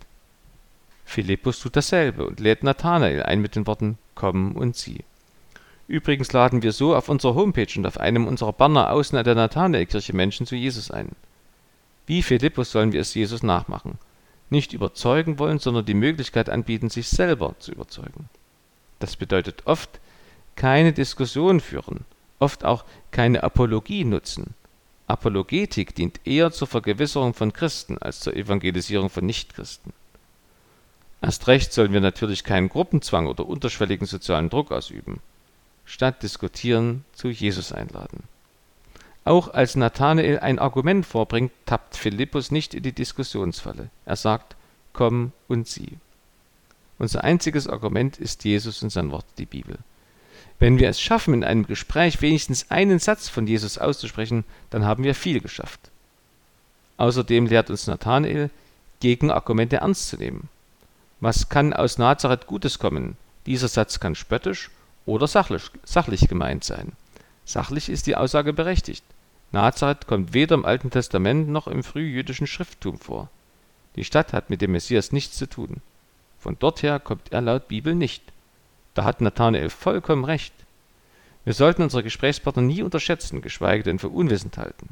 Philippus 1.05 1.61
tut 1.61 1.77
dasselbe 1.77 2.27
und 2.27 2.41
lädt 2.41 2.63
Nathanael 2.63 3.23
ein 3.23 3.39
mit 3.39 3.55
den 3.55 3.65
Worten 3.65 3.97
Komm 4.13 4.57
und 4.57 4.75
sieh. 4.75 5.05
Übrigens 5.87 6.33
laden 6.33 6.63
wir 6.63 6.73
so 6.73 6.93
auf 6.93 7.07
unserer 7.07 7.35
Homepage 7.35 7.71
und 7.77 7.87
auf 7.87 7.97
einem 7.97 8.27
unserer 8.27 8.51
Banner 8.51 8.91
außen 8.91 9.17
an 9.17 9.23
der 9.23 9.35
Nathanaelkirche 9.35 10.13
Menschen 10.13 10.45
zu 10.45 10.57
Jesus 10.57 10.91
ein. 10.91 11.15
Wie 12.05 12.21
Philippus 12.21 12.71
sollen 12.71 12.91
wir 12.91 13.01
es 13.01 13.13
Jesus 13.13 13.43
nachmachen. 13.43 13.97
Nicht 14.49 14.73
überzeugen 14.73 15.39
wollen, 15.39 15.59
sondern 15.59 15.85
die 15.85 15.93
Möglichkeit 15.95 16.49
anbieten, 16.49 16.89
sich 16.89 17.09
selber 17.09 17.55
zu 17.59 17.71
überzeugen. 17.71 18.29
Das 18.99 19.15
bedeutet 19.15 19.63
oft 19.65 19.99
keine 20.55 20.93
Diskussion 20.93 21.59
führen, 21.59 22.05
oft 22.39 22.63
auch 22.63 22.85
keine 23.11 23.43
Apologie 23.43 24.05
nutzen. 24.05 24.53
Apologetik 25.07 25.93
dient 25.95 26.21
eher 26.25 26.51
zur 26.51 26.67
Vergewisserung 26.67 27.33
von 27.33 27.53
Christen 27.53 27.97
als 27.97 28.21
zur 28.21 28.35
Evangelisierung 28.35 29.09
von 29.09 29.25
Nichtchristen. 29.25 29.93
Erst 31.21 31.47
recht 31.47 31.73
sollen 31.73 31.93
wir 31.93 32.01
natürlich 32.01 32.43
keinen 32.43 32.69
Gruppenzwang 32.69 33.27
oder 33.27 33.45
unterschwelligen 33.45 34.07
sozialen 34.07 34.49
Druck 34.49 34.71
ausüben. 34.71 35.21
Statt 35.85 36.23
diskutieren, 36.23 37.05
zu 37.13 37.29
Jesus 37.29 37.71
einladen. 37.71 38.23
Auch 39.25 39.53
als 39.53 39.75
Nathanael 39.75 40.39
ein 40.39 40.59
Argument 40.59 41.03
vorbringt, 41.03 41.51
tappt 41.65 41.97
Philippus 41.97 42.51
nicht 42.51 42.75
in 42.75 42.83
die 42.83 42.91
Diskussionsfalle. 42.91 43.89
Er 44.05 44.15
sagt, 44.15 44.55
komm 44.93 45.31
und 45.47 45.67
sieh. 45.67 45.97
Unser 46.99 47.23
einziges 47.23 47.67
Argument 47.67 48.17
ist 48.17 48.45
Jesus 48.45 48.83
und 48.83 48.91
sein 48.91 49.11
Wort, 49.11 49.25
die 49.39 49.47
Bibel. 49.47 49.79
Wenn 50.59 50.77
wir 50.77 50.89
es 50.89 51.01
schaffen, 51.01 51.33
in 51.33 51.43
einem 51.43 51.65
Gespräch 51.65 52.21
wenigstens 52.21 52.69
einen 52.69 52.99
Satz 52.99 53.27
von 53.27 53.47
Jesus 53.47 53.79
auszusprechen, 53.79 54.45
dann 54.69 54.85
haben 54.85 55.03
wir 55.03 55.15
viel 55.15 55.41
geschafft. 55.41 55.79
Außerdem 56.97 57.47
lehrt 57.47 57.71
uns 57.71 57.87
Nathanael, 57.87 58.51
Gegenargumente 58.99 59.77
ernst 59.77 60.07
zu 60.07 60.17
nehmen. 60.17 60.49
Was 61.19 61.49
kann 61.49 61.73
aus 61.73 61.97
Nazareth 61.97 62.45
Gutes 62.45 62.77
kommen? 62.77 63.17
Dieser 63.47 63.67
Satz 63.69 63.99
kann 63.99 64.13
spöttisch 64.13 64.69
oder 65.07 65.27
sachlich, 65.27 65.63
sachlich 65.83 66.27
gemeint 66.27 66.63
sein. 66.63 66.91
Sachlich 67.43 67.89
ist 67.89 68.07
die 68.07 68.15
Aussage 68.15 68.53
berechtigt. 68.53 69.03
Nazareth 69.55 70.05
kommt 70.05 70.33
weder 70.33 70.55
im 70.55 70.65
Alten 70.65 70.91
Testament 70.91 71.47
noch 71.47 71.67
im 71.67 71.81
frühjüdischen 71.81 72.45
Schrifttum 72.45 72.99
vor. 72.99 73.29
Die 73.95 74.03
Stadt 74.03 74.33
hat 74.33 74.49
mit 74.49 74.61
dem 74.61 74.73
Messias 74.73 75.13
nichts 75.13 75.37
zu 75.37 75.47
tun. 75.47 75.77
Von 76.37 76.59
dorther 76.59 76.99
kommt 76.99 77.31
er 77.31 77.39
laut 77.39 77.69
Bibel 77.69 77.95
nicht. 77.95 78.21
Da 78.95 79.05
hat 79.05 79.21
Nathanael 79.21 79.69
vollkommen 79.69 80.25
recht. 80.25 80.53
Wir 81.45 81.53
sollten 81.53 81.83
unsere 81.83 82.03
Gesprächspartner 82.03 82.63
nie 82.63 82.83
unterschätzen, 82.83 83.41
geschweige 83.41 83.83
denn 83.83 83.97
für 83.97 84.09
unwissend 84.09 84.57
halten. 84.57 84.89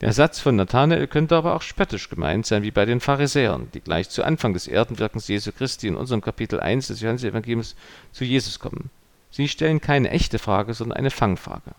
Der 0.00 0.12
Satz 0.12 0.40
von 0.40 0.56
Nathanael 0.56 1.06
könnte 1.06 1.36
aber 1.36 1.54
auch 1.54 1.62
spöttisch 1.62 2.10
gemeint 2.10 2.44
sein, 2.44 2.64
wie 2.64 2.72
bei 2.72 2.86
den 2.86 2.98
Pharisäern, 2.98 3.68
die 3.72 3.80
gleich 3.80 4.08
zu 4.08 4.24
Anfang 4.24 4.52
des 4.52 4.66
Erdenwirkens 4.66 5.28
Jesu 5.28 5.52
Christi 5.52 5.86
in 5.86 5.94
unserem 5.94 6.22
Kapitel 6.22 6.58
1 6.58 6.88
des 6.88 7.02
Johannesevangeliums 7.02 7.76
zu 8.10 8.24
Jesus 8.24 8.58
kommen. 8.58 8.90
Sie 9.30 9.46
stellen 9.46 9.80
keine 9.80 10.10
echte 10.10 10.40
Frage, 10.40 10.74
sondern 10.74 10.98
eine 10.98 11.12
Fangfrage. 11.12 11.76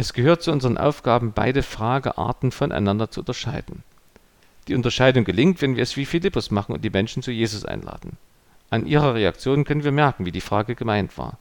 Es 0.00 0.14
gehört 0.14 0.40
zu 0.40 0.50
unseren 0.50 0.78
Aufgaben, 0.78 1.34
beide 1.34 1.62
Fragearten 1.62 2.52
voneinander 2.52 3.10
zu 3.10 3.20
unterscheiden. 3.20 3.82
Die 4.66 4.74
Unterscheidung 4.74 5.24
gelingt, 5.24 5.60
wenn 5.60 5.76
wir 5.76 5.82
es 5.82 5.94
wie 5.98 6.06
Philippus 6.06 6.50
machen 6.50 6.72
und 6.72 6.82
die 6.82 6.88
Menschen 6.88 7.22
zu 7.22 7.30
Jesus 7.30 7.66
einladen. 7.66 8.16
An 8.70 8.86
ihrer 8.86 9.14
Reaktion 9.14 9.64
können 9.64 9.84
wir 9.84 9.92
merken, 9.92 10.24
wie 10.24 10.32
die 10.32 10.40
Frage 10.40 10.74
gemeint 10.74 11.18
war. 11.18 11.36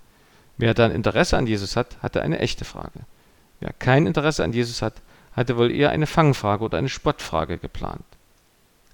Wer 0.58 0.74
dann 0.74 0.91
Interesse 0.91 1.38
an 1.38 1.48
Jesus 1.48 1.78
hat, 1.78 2.04
hatte 2.04 2.22
eine 2.22 2.39
echte 2.39 2.65
Frage. 2.65 3.00
Wer 3.62 3.72
kein 3.72 4.06
Interesse 4.06 4.43
an 4.43 4.52
Jesus 4.52 4.82
hat, 4.82 4.95
hatte 5.32 5.56
wohl 5.56 5.72
eher 5.72 5.91
eine 5.91 6.06
Fangfrage 6.06 6.65
oder 6.65 6.80
eine 6.80 6.89
Spottfrage 6.89 7.60
geplant. 7.60 8.04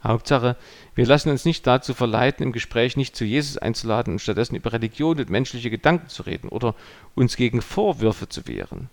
Hauptsache, 0.04 0.58
wir 0.94 1.08
lassen 1.08 1.32
uns 1.32 1.44
nicht 1.44 1.66
dazu 1.66 1.96
verleiten, 1.96 2.46
im 2.46 2.52
Gespräch 2.52 2.98
nicht 2.98 3.16
zu 3.16 3.26
Jesus 3.26 3.58
einzuladen 3.58 4.14
und 4.14 4.20
stattdessen 4.20 4.58
über 4.58 4.74
Religion 4.74 5.18
und 5.18 5.32
menschliche 5.32 5.72
Gedanken 5.72 6.10
zu 6.10 6.22
reden 6.22 6.50
oder 6.50 6.76
uns 7.16 7.36
gegen 7.36 7.64
Vorwürfe 7.64 8.30
zu 8.30 8.48
wehren. 8.48 8.92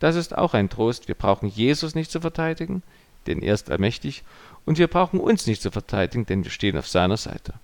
Das 0.00 0.16
ist 0.16 0.36
auch 0.36 0.54
ein 0.54 0.70
Trost. 0.70 1.08
Wir 1.08 1.14
brauchen 1.14 1.48
Jesus 1.48 1.94
nicht 1.94 2.10
zu 2.10 2.20
verteidigen, 2.20 2.82
denn 3.26 3.42
er 3.42 3.54
ist 3.54 3.70
allmächtig, 3.70 4.22
und 4.64 4.78
wir 4.78 4.88
brauchen 4.88 5.20
uns 5.20 5.46
nicht 5.46 5.62
zu 5.62 5.70
verteidigen, 5.70 6.26
denn 6.26 6.44
wir 6.44 6.50
stehen 6.50 6.76
auf 6.76 6.88
seiner 6.88 7.16
Seite. 7.16 7.54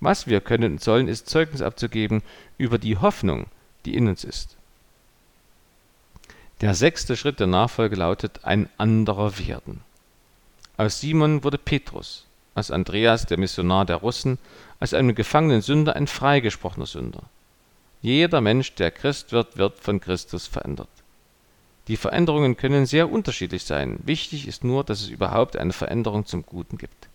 Was 0.00 0.26
wir 0.26 0.40
können 0.40 0.72
und 0.72 0.82
sollen, 0.82 1.08
ist 1.08 1.28
Zeugnis 1.28 1.62
abzugeben 1.62 2.22
über 2.58 2.78
die 2.78 2.96
Hoffnung, 2.96 3.46
die 3.84 3.94
in 3.94 4.08
uns 4.08 4.24
ist. 4.24 4.56
Der 6.60 6.74
sechste 6.74 7.16
Schritt 7.16 7.40
der 7.40 7.46
Nachfolge 7.46 7.96
lautet 7.96 8.44
ein 8.44 8.68
anderer 8.78 9.38
werden. 9.38 9.80
Aus 10.76 11.00
Simon 11.00 11.44
wurde 11.44 11.58
Petrus, 11.58 12.26
aus 12.54 12.70
Andreas, 12.70 13.26
der 13.26 13.38
Missionar 13.38 13.84
der 13.84 13.96
Russen, 13.96 14.38
aus 14.80 14.94
einem 14.94 15.14
gefangenen 15.14 15.62
Sünder 15.62 15.96
ein 15.96 16.06
freigesprochener 16.06 16.86
Sünder. 16.86 17.22
Jeder 18.02 18.40
Mensch, 18.40 18.74
der 18.74 18.90
Christ 18.90 19.32
wird, 19.32 19.58
wird 19.58 19.78
von 19.78 20.00
Christus 20.00 20.46
verändert. 20.46 20.88
Die 21.90 21.96
Veränderungen 21.96 22.56
können 22.56 22.86
sehr 22.86 23.10
unterschiedlich 23.10 23.64
sein. 23.64 23.98
Wichtig 24.04 24.46
ist 24.46 24.62
nur, 24.62 24.84
dass 24.84 25.00
es 25.00 25.08
überhaupt 25.08 25.56
eine 25.56 25.72
Veränderung 25.72 26.24
zum 26.24 26.46
Guten 26.46 26.78
gibt. 26.78 27.08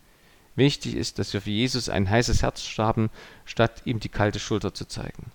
Wichtig 0.58 0.96
ist, 0.96 1.18
dass 1.18 1.32
wir 1.32 1.40
für 1.40 1.50
Jesus 1.50 1.88
ein 1.88 2.10
heißes 2.10 2.42
Herz 2.44 2.62
haben, 2.78 3.10
statt 3.46 3.84
ihm 3.86 4.02
die 4.02 4.10
kalte 4.10 4.38
Schulter 4.38 4.74
zu 4.74 4.84
zeigen. 4.86 5.32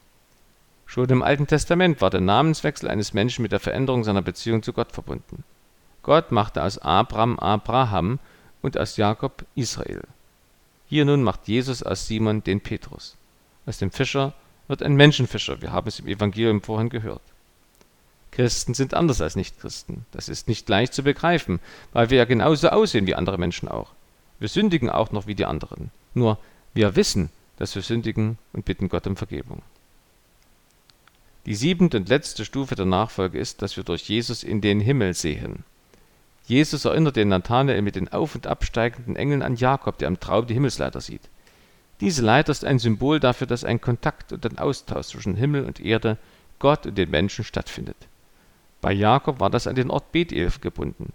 Schon 0.84 1.08
im 1.08 1.22
Alten 1.22 1.46
Testament 1.46 2.02
war 2.02 2.10
der 2.10 2.20
Namenswechsel 2.20 2.90
eines 2.90 3.14
Menschen 3.14 3.40
mit 3.40 3.50
der 3.50 3.60
Veränderung 3.60 4.04
seiner 4.04 4.20
Beziehung 4.20 4.62
zu 4.62 4.74
Gott 4.74 4.92
verbunden. 4.92 5.42
Gott 6.02 6.32
machte 6.32 6.62
aus 6.62 6.76
Abram 6.76 7.38
Abraham 7.38 8.18
und 8.60 8.76
aus 8.76 8.98
Jakob 8.98 9.46
Israel. 9.54 10.02
Hier 10.86 11.06
nun 11.06 11.22
macht 11.22 11.48
Jesus 11.48 11.82
aus 11.82 12.06
Simon 12.06 12.44
den 12.44 12.60
Petrus. 12.60 13.16
Aus 13.64 13.78
dem 13.78 13.90
Fischer 13.90 14.34
wird 14.68 14.82
ein 14.82 14.96
Menschenfischer, 14.96 15.62
wir 15.62 15.72
haben 15.72 15.88
es 15.88 15.98
im 15.98 16.08
Evangelium 16.08 16.60
vorhin 16.60 16.90
gehört. 16.90 17.22
Christen 18.40 18.72
sind 18.72 18.94
anders 18.94 19.20
als 19.20 19.36
Nichtchristen. 19.36 20.06
Das 20.12 20.30
ist 20.30 20.48
nicht 20.48 20.66
leicht 20.66 20.94
zu 20.94 21.02
begreifen, 21.02 21.60
weil 21.92 22.08
wir 22.08 22.16
ja 22.16 22.24
genauso 22.24 22.70
aussehen 22.70 23.06
wie 23.06 23.14
andere 23.14 23.36
Menschen 23.36 23.68
auch. 23.68 23.90
Wir 24.38 24.48
sündigen 24.48 24.88
auch 24.88 25.12
noch 25.12 25.26
wie 25.26 25.34
die 25.34 25.44
anderen. 25.44 25.90
Nur 26.14 26.38
wir 26.72 26.96
wissen, 26.96 27.28
dass 27.58 27.74
wir 27.74 27.82
sündigen 27.82 28.38
und 28.54 28.64
bitten 28.64 28.88
Gott 28.88 29.06
um 29.06 29.14
Vergebung. 29.14 29.60
Die 31.44 31.54
siebente 31.54 31.98
und 31.98 32.08
letzte 32.08 32.46
Stufe 32.46 32.74
der 32.76 32.86
Nachfolge 32.86 33.38
ist, 33.38 33.60
dass 33.60 33.76
wir 33.76 33.84
durch 33.84 34.08
Jesus 34.08 34.42
in 34.42 34.62
den 34.62 34.80
Himmel 34.80 35.12
sehen. 35.12 35.64
Jesus 36.46 36.86
erinnert 36.86 37.16
den 37.16 37.28
Nathanael 37.28 37.82
mit 37.82 37.96
den 37.96 38.10
auf- 38.10 38.34
und 38.34 38.46
absteigenden 38.46 39.16
Engeln 39.16 39.42
an 39.42 39.56
Jakob, 39.56 39.98
der 39.98 40.08
im 40.08 40.18
Traum 40.18 40.46
die 40.46 40.54
Himmelsleiter 40.54 41.02
sieht. 41.02 41.28
Diese 42.00 42.22
Leiter 42.22 42.52
ist 42.52 42.64
ein 42.64 42.78
Symbol 42.78 43.20
dafür, 43.20 43.46
dass 43.46 43.64
ein 43.64 43.82
Kontakt 43.82 44.32
und 44.32 44.46
ein 44.46 44.58
Austausch 44.58 45.08
zwischen 45.08 45.36
Himmel 45.36 45.66
und 45.66 45.78
Erde, 45.78 46.16
Gott 46.58 46.86
und 46.86 46.96
den 46.96 47.10
Menschen 47.10 47.44
stattfindet. 47.44 48.08
Bei 48.80 48.92
Jakob 48.92 49.40
war 49.40 49.50
das 49.50 49.66
an 49.66 49.74
den 49.74 49.90
Ort 49.90 50.12
Bethel 50.12 50.50
gebunden. 50.60 51.12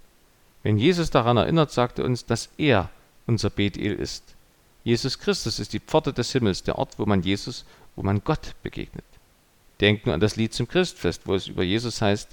Wenn 0.63 0.77
Jesus 0.77 1.09
daran 1.09 1.37
erinnert, 1.37 1.71
sagte 1.71 2.03
uns, 2.03 2.25
dass 2.25 2.49
er 2.57 2.89
unser 3.27 3.49
Bethel 3.49 3.93
ist. 3.93 4.35
Jesus 4.83 5.19
Christus 5.19 5.59
ist 5.59 5.73
die 5.73 5.79
Pforte 5.79 6.13
des 6.13 6.31
Himmels, 6.31 6.63
der 6.63 6.77
Ort, 6.77 6.99
wo 6.99 7.05
man 7.05 7.23
Jesus, 7.23 7.65
wo 7.95 8.03
man 8.03 8.23
Gott 8.23 8.55
begegnet. 8.61 9.05
Denken 9.81 10.11
an 10.11 10.19
das 10.19 10.35
Lied 10.35 10.53
zum 10.53 10.67
Christfest, 10.67 11.23
wo 11.25 11.33
es 11.33 11.47
über 11.47 11.63
Jesus 11.63 12.01
heißt, 12.01 12.29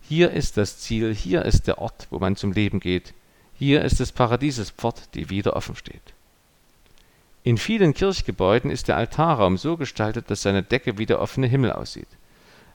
hier 0.00 0.30
ist 0.30 0.56
das 0.56 0.78
Ziel, 0.78 1.14
hier 1.14 1.44
ist 1.44 1.66
der 1.66 1.78
Ort, 1.78 2.06
wo 2.10 2.18
man 2.18 2.36
zum 2.36 2.52
Leben 2.52 2.80
geht, 2.80 3.14
hier 3.54 3.82
ist 3.82 4.00
des 4.00 4.12
Paradieses 4.12 4.70
Pfort, 4.70 5.14
die 5.14 5.28
wieder 5.28 5.56
offen 5.56 5.76
steht. 5.76 6.00
In 7.42 7.58
vielen 7.58 7.94
Kirchgebäuden 7.94 8.70
ist 8.70 8.88
der 8.88 8.96
Altarraum 8.96 9.58
so 9.58 9.76
gestaltet, 9.76 10.30
dass 10.30 10.42
seine 10.42 10.62
Decke 10.62 10.98
wie 10.98 11.06
der 11.06 11.20
offene 11.20 11.46
Himmel 11.46 11.72
aussieht. 11.72 12.08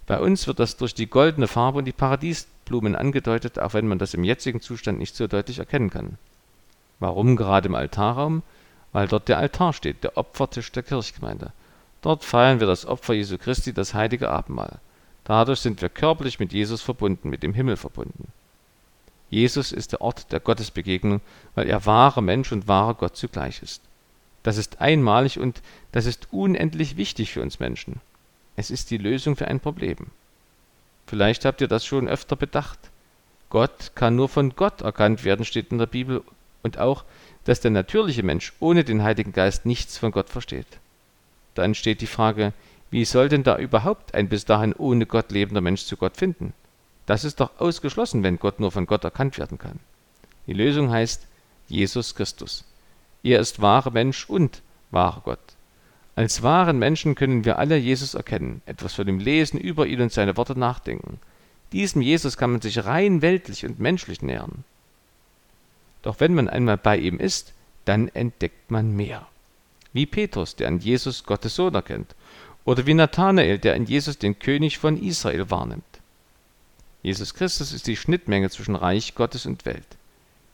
Bei 0.05 0.19
uns 0.19 0.47
wird 0.47 0.59
das 0.59 0.77
durch 0.77 0.93
die 0.93 1.07
goldene 1.07 1.47
Farbe 1.47 1.79
und 1.79 1.85
die 1.85 1.93
Paradiesblumen 1.93 2.95
angedeutet, 2.95 3.59
auch 3.59 3.73
wenn 3.73 3.87
man 3.87 3.99
das 3.99 4.13
im 4.13 4.23
jetzigen 4.23 4.59
Zustand 4.59 4.99
nicht 4.99 5.15
so 5.15 5.27
deutlich 5.27 5.59
erkennen 5.59 5.89
kann. 5.89 6.17
Warum 6.99 7.35
gerade 7.35 7.67
im 7.67 7.75
Altarraum? 7.75 8.43
Weil 8.91 9.07
dort 9.07 9.27
der 9.27 9.37
Altar 9.37 9.73
steht, 9.73 10.03
der 10.03 10.17
Opfertisch 10.17 10.71
der 10.71 10.83
Kirchgemeinde. 10.83 11.51
Dort 12.01 12.23
feiern 12.23 12.59
wir 12.59 12.67
das 12.67 12.85
Opfer 12.85 13.13
Jesu 13.13 13.37
Christi, 13.37 13.73
das 13.73 13.93
heilige 13.93 14.29
Abendmahl. 14.29 14.79
Dadurch 15.23 15.61
sind 15.61 15.81
wir 15.81 15.89
körperlich 15.89 16.39
mit 16.39 16.51
Jesus 16.51 16.81
verbunden, 16.81 17.29
mit 17.29 17.43
dem 17.43 17.53
Himmel 17.53 17.77
verbunden. 17.77 18.27
Jesus 19.29 19.71
ist 19.71 19.93
der 19.93 20.01
Ort 20.01 20.31
der 20.31 20.41
Gottesbegegnung, 20.41 21.21
weil 21.55 21.67
er 21.67 21.85
wahrer 21.85 22.21
Mensch 22.21 22.51
und 22.51 22.67
wahrer 22.67 22.93
Gott 22.93 23.15
zugleich 23.15 23.63
ist. 23.63 23.81
Das 24.43 24.57
ist 24.57 24.81
einmalig 24.81 25.39
und 25.39 25.61
das 25.93 26.05
ist 26.05 26.27
unendlich 26.31 26.97
wichtig 26.97 27.31
für 27.31 27.41
uns 27.41 27.59
Menschen. 27.59 28.01
Es 28.55 28.71
ist 28.71 28.91
die 28.91 28.97
Lösung 28.97 29.35
für 29.35 29.47
ein 29.47 29.59
Problem. 29.59 29.97
Vielleicht 31.07 31.45
habt 31.45 31.61
ihr 31.61 31.67
das 31.67 31.85
schon 31.85 32.07
öfter 32.07 32.35
bedacht. 32.35 32.79
Gott 33.49 33.91
kann 33.95 34.15
nur 34.15 34.29
von 34.29 34.55
Gott 34.55 34.81
erkannt 34.81 35.23
werden, 35.23 35.45
steht 35.45 35.71
in 35.71 35.77
der 35.77 35.85
Bibel, 35.85 36.23
und 36.63 36.77
auch, 36.77 37.03
dass 37.43 37.59
der 37.59 37.71
natürliche 37.71 38.23
Mensch 38.23 38.53
ohne 38.59 38.83
den 38.83 39.03
Heiligen 39.03 39.33
Geist 39.33 39.65
nichts 39.65 39.97
von 39.97 40.11
Gott 40.11 40.29
versteht. 40.29 40.79
Dann 41.55 41.75
steht 41.75 42.01
die 42.01 42.07
Frage, 42.07 42.53
wie 42.89 43.05
soll 43.05 43.29
denn 43.29 43.43
da 43.43 43.57
überhaupt 43.57 44.13
ein 44.15 44.29
bis 44.29 44.45
dahin 44.45 44.73
ohne 44.73 45.05
Gott 45.05 45.31
lebender 45.31 45.61
Mensch 45.61 45.85
zu 45.85 45.97
Gott 45.97 46.17
finden? 46.17 46.53
Das 47.05 47.23
ist 47.25 47.39
doch 47.39 47.59
ausgeschlossen, 47.59 48.23
wenn 48.23 48.39
Gott 48.39 48.59
nur 48.59 48.71
von 48.71 48.85
Gott 48.85 49.03
erkannt 49.03 49.37
werden 49.37 49.57
kann. 49.57 49.79
Die 50.47 50.53
Lösung 50.53 50.91
heißt 50.91 51.27
Jesus 51.67 52.15
Christus. 52.15 52.63
Er 53.23 53.39
ist 53.39 53.61
wahrer 53.61 53.91
Mensch 53.91 54.29
und 54.29 54.61
wahrer 54.91 55.21
Gott. 55.21 55.39
Als 56.15 56.43
wahren 56.43 56.77
Menschen 56.77 57.15
können 57.15 57.43
wir 57.43 57.57
alle 57.57 57.77
Jesus 57.77 58.13
erkennen, 58.13 58.61
etwas 58.65 58.93
von 58.93 59.07
ihm 59.07 59.19
lesen, 59.19 59.59
über 59.59 59.87
ihn 59.87 60.01
und 60.01 60.11
seine 60.11 60.37
Worte 60.37 60.57
nachdenken. 60.57 61.19
Diesem 61.71 62.01
Jesus 62.01 62.37
kann 62.37 62.51
man 62.51 62.61
sich 62.61 62.85
rein 62.85 63.23
weltlich 63.23 63.65
und 63.65 63.79
menschlich 63.79 64.21
nähern. 64.21 64.63
Doch 66.03 66.19
wenn 66.19 66.35
man 66.35 66.49
einmal 66.49 66.77
bei 66.77 66.97
ihm 66.97 67.19
ist, 67.19 67.53
dann 67.85 68.09
entdeckt 68.09 68.69
man 68.69 68.95
mehr. 68.95 69.27
Wie 69.91 70.05
Petrus, 70.05 70.55
der 70.55 70.67
an 70.67 70.79
Jesus 70.79 71.23
Gottes 71.23 71.55
Sohn 71.55 71.73
erkennt, 71.73 72.15
oder 72.65 72.85
wie 72.85 72.93
Nathanael, 72.93 73.57
der 73.57 73.75
in 73.75 73.85
Jesus 73.85 74.17
den 74.17 74.37
König 74.37 74.77
von 74.77 75.01
Israel 75.01 75.49
wahrnimmt. 75.49 75.83
Jesus 77.01 77.33
Christus 77.33 77.73
ist 77.73 77.87
die 77.87 77.97
Schnittmenge 77.97 78.49
zwischen 78.49 78.75
Reich 78.75 79.15
Gottes 79.15 79.45
und 79.45 79.65
Welt. 79.65 79.85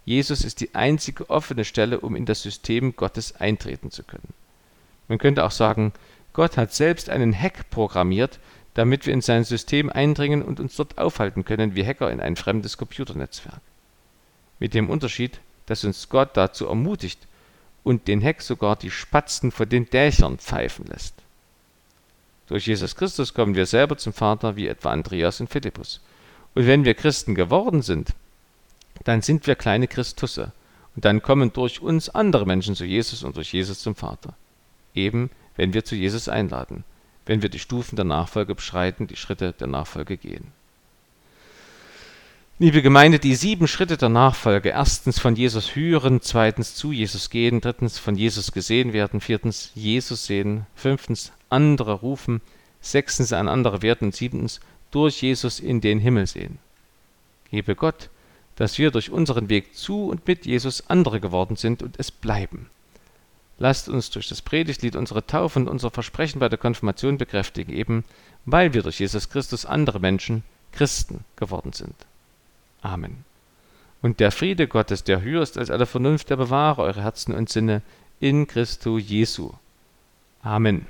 Jesus 0.06 0.44
ist 0.44 0.62
die 0.62 0.74
einzige 0.74 1.30
offene 1.30 1.66
Stelle, 1.66 2.00
um 2.00 2.16
in 2.16 2.26
das 2.26 2.42
System 2.42 2.96
Gottes 2.96 3.36
eintreten 3.36 3.92
zu 3.92 4.04
können. 4.04 4.34
Man 5.10 5.18
könnte 5.18 5.44
auch 5.44 5.52
sagen, 5.52 5.92
Gott 6.32 6.56
hat 6.56 6.74
selbst 6.74 7.10
einen 7.10 7.38
Hack 7.38 7.70
programmiert, 7.70 8.40
damit 8.76 9.06
wir 9.06 9.14
in 9.14 9.22
sein 9.22 9.44
System 9.44 9.90
eindringen 9.90 10.42
und 10.42 10.62
uns 10.62 10.78
dort 10.78 10.98
aufhalten 10.98 11.44
können 11.44 11.76
wie 11.76 11.86
Hacker 11.86 12.10
in 12.12 12.22
ein 12.22 12.38
fremdes 12.38 12.78
Computernetzwerk. 12.78 13.60
Mit 14.60 14.74
dem 14.74 14.90
Unterschied, 14.90 15.42
dass 15.66 15.84
uns 15.84 16.08
Gott 16.08 16.30
dazu 16.38 16.68
ermutigt 16.68 17.20
und 17.84 18.08
den 18.08 18.24
Hack 18.24 18.42
sogar 18.42 18.76
die 18.76 18.92
Spatzen 18.92 19.52
von 19.52 19.68
den 19.68 19.90
Dächern 19.90 20.38
pfeifen 20.38 20.86
lässt. 20.86 21.16
Durch 22.48 22.68
Jesus 22.68 22.96
Christus 22.96 23.34
kommen 23.34 23.56
wir 23.56 23.66
selber 23.66 23.98
zum 23.98 24.14
Vater, 24.14 24.56
wie 24.56 24.68
etwa 24.68 24.92
Andreas 24.92 25.40
und 25.40 25.50
Philippus. 25.50 26.02
Und 26.56 26.66
wenn 26.66 26.86
wir 26.86 26.94
Christen 26.94 27.36
geworden 27.36 27.82
sind, 27.82 28.14
dann 29.04 29.22
sind 29.22 29.46
wir 29.48 29.56
kleine 29.56 29.88
Christusse. 29.88 30.52
Und 30.96 31.06
dann 31.06 31.22
kommen 31.22 31.54
durch 31.54 31.82
uns 31.82 32.10
andere 32.10 32.46
Menschen 32.46 32.76
zu 32.76 32.86
Jesus 32.86 33.24
und 33.24 33.38
durch 33.38 33.54
Jesus 33.54 33.80
zum 33.80 33.96
Vater. 33.96 34.34
Eben, 34.94 35.30
wenn 35.56 35.74
wir 35.74 35.86
zu 35.86 35.96
Jesus 35.96 36.30
einladen, 36.30 36.84
wenn 37.26 37.42
wir 37.42 37.50
die 37.50 37.60
Stufen 37.60 37.96
der 37.96 38.06
Nachfolge 38.06 38.56
beschreiten, 38.56 39.08
die 39.08 39.16
Schritte 39.16 39.54
der 39.54 39.68
Nachfolge 39.68 40.18
gehen. 40.18 40.52
Liebe 42.62 42.82
Gemeinde, 42.82 43.20
die 43.20 43.36
sieben 43.36 43.70
Schritte 43.70 43.96
der 43.96 44.10
Nachfolge. 44.10 44.70
Erstens 44.70 45.18
von 45.18 45.38
Jesus 45.38 45.76
hören, 45.78 46.20
zweitens 46.22 46.76
zu 46.76 46.92
Jesus 46.92 47.30
gehen, 47.30 47.62
drittens 47.62 47.98
von 47.98 48.16
Jesus 48.16 48.52
gesehen 48.52 48.92
werden, 48.92 49.22
viertens 49.22 49.72
Jesus 49.76 50.26
sehen, 50.26 50.66
fünftens 50.76 51.32
andere 51.50 51.94
rufen, 51.94 52.42
sechstens 52.82 53.32
an 53.32 53.48
andere 53.48 53.82
werden 53.82 54.10
und 54.10 54.16
siebtens 54.16 54.60
durch 54.92 55.22
Jesus 55.22 55.62
in 55.62 55.80
den 55.80 56.00
Himmel 56.00 56.28
sehen. 56.28 56.60
Gebe 57.50 57.76
Gott, 57.76 58.10
dass 58.58 58.78
wir 58.78 58.92
durch 58.92 59.10
unseren 59.10 59.48
Weg 59.48 59.74
zu 59.74 60.10
und 60.10 60.28
mit 60.28 60.46
Jesus 60.46 60.90
andere 60.90 61.22
geworden 61.22 61.56
sind 61.56 61.82
und 61.82 61.98
es 61.98 62.12
bleiben. 62.12 62.70
Lasst 63.60 63.90
uns 63.90 64.10
durch 64.10 64.30
das 64.30 64.42
Predigtlied 64.42 64.96
unsere 64.96 65.26
Taufe 65.26 65.60
und 65.60 65.68
unser 65.68 65.92
Versprechen 65.92 66.40
bei 66.40 66.48
der 66.48 66.58
Konfirmation 66.58 67.18
bekräftigen, 67.18 67.74
eben 67.74 68.06
weil 68.46 68.74
wir 68.74 68.84
durch 68.84 69.00
Jesus 69.00 69.30
Christus 69.30 69.66
andere 69.66 70.00
Menschen, 70.00 70.44
Christen 70.72 71.26
geworden 71.36 71.74
sind. 71.74 71.96
Amen. 72.82 73.26
Und 74.02 74.22
der 74.22 74.32
Friede 74.32 74.68
Gottes, 74.68 75.04
der 75.04 75.22
höher 75.22 75.42
ist 75.42 75.58
als 75.58 75.70
alle 75.70 75.86
Vernunft, 75.86 76.30
der 76.30 76.38
bewahre 76.38 76.84
eure 76.84 77.04
Herzen 77.04 77.36
und 77.36 77.50
Sinne 77.50 77.82
in 78.22 78.48
Christo 78.48 78.98
Jesu. 78.98 79.52
Amen. 80.42 80.86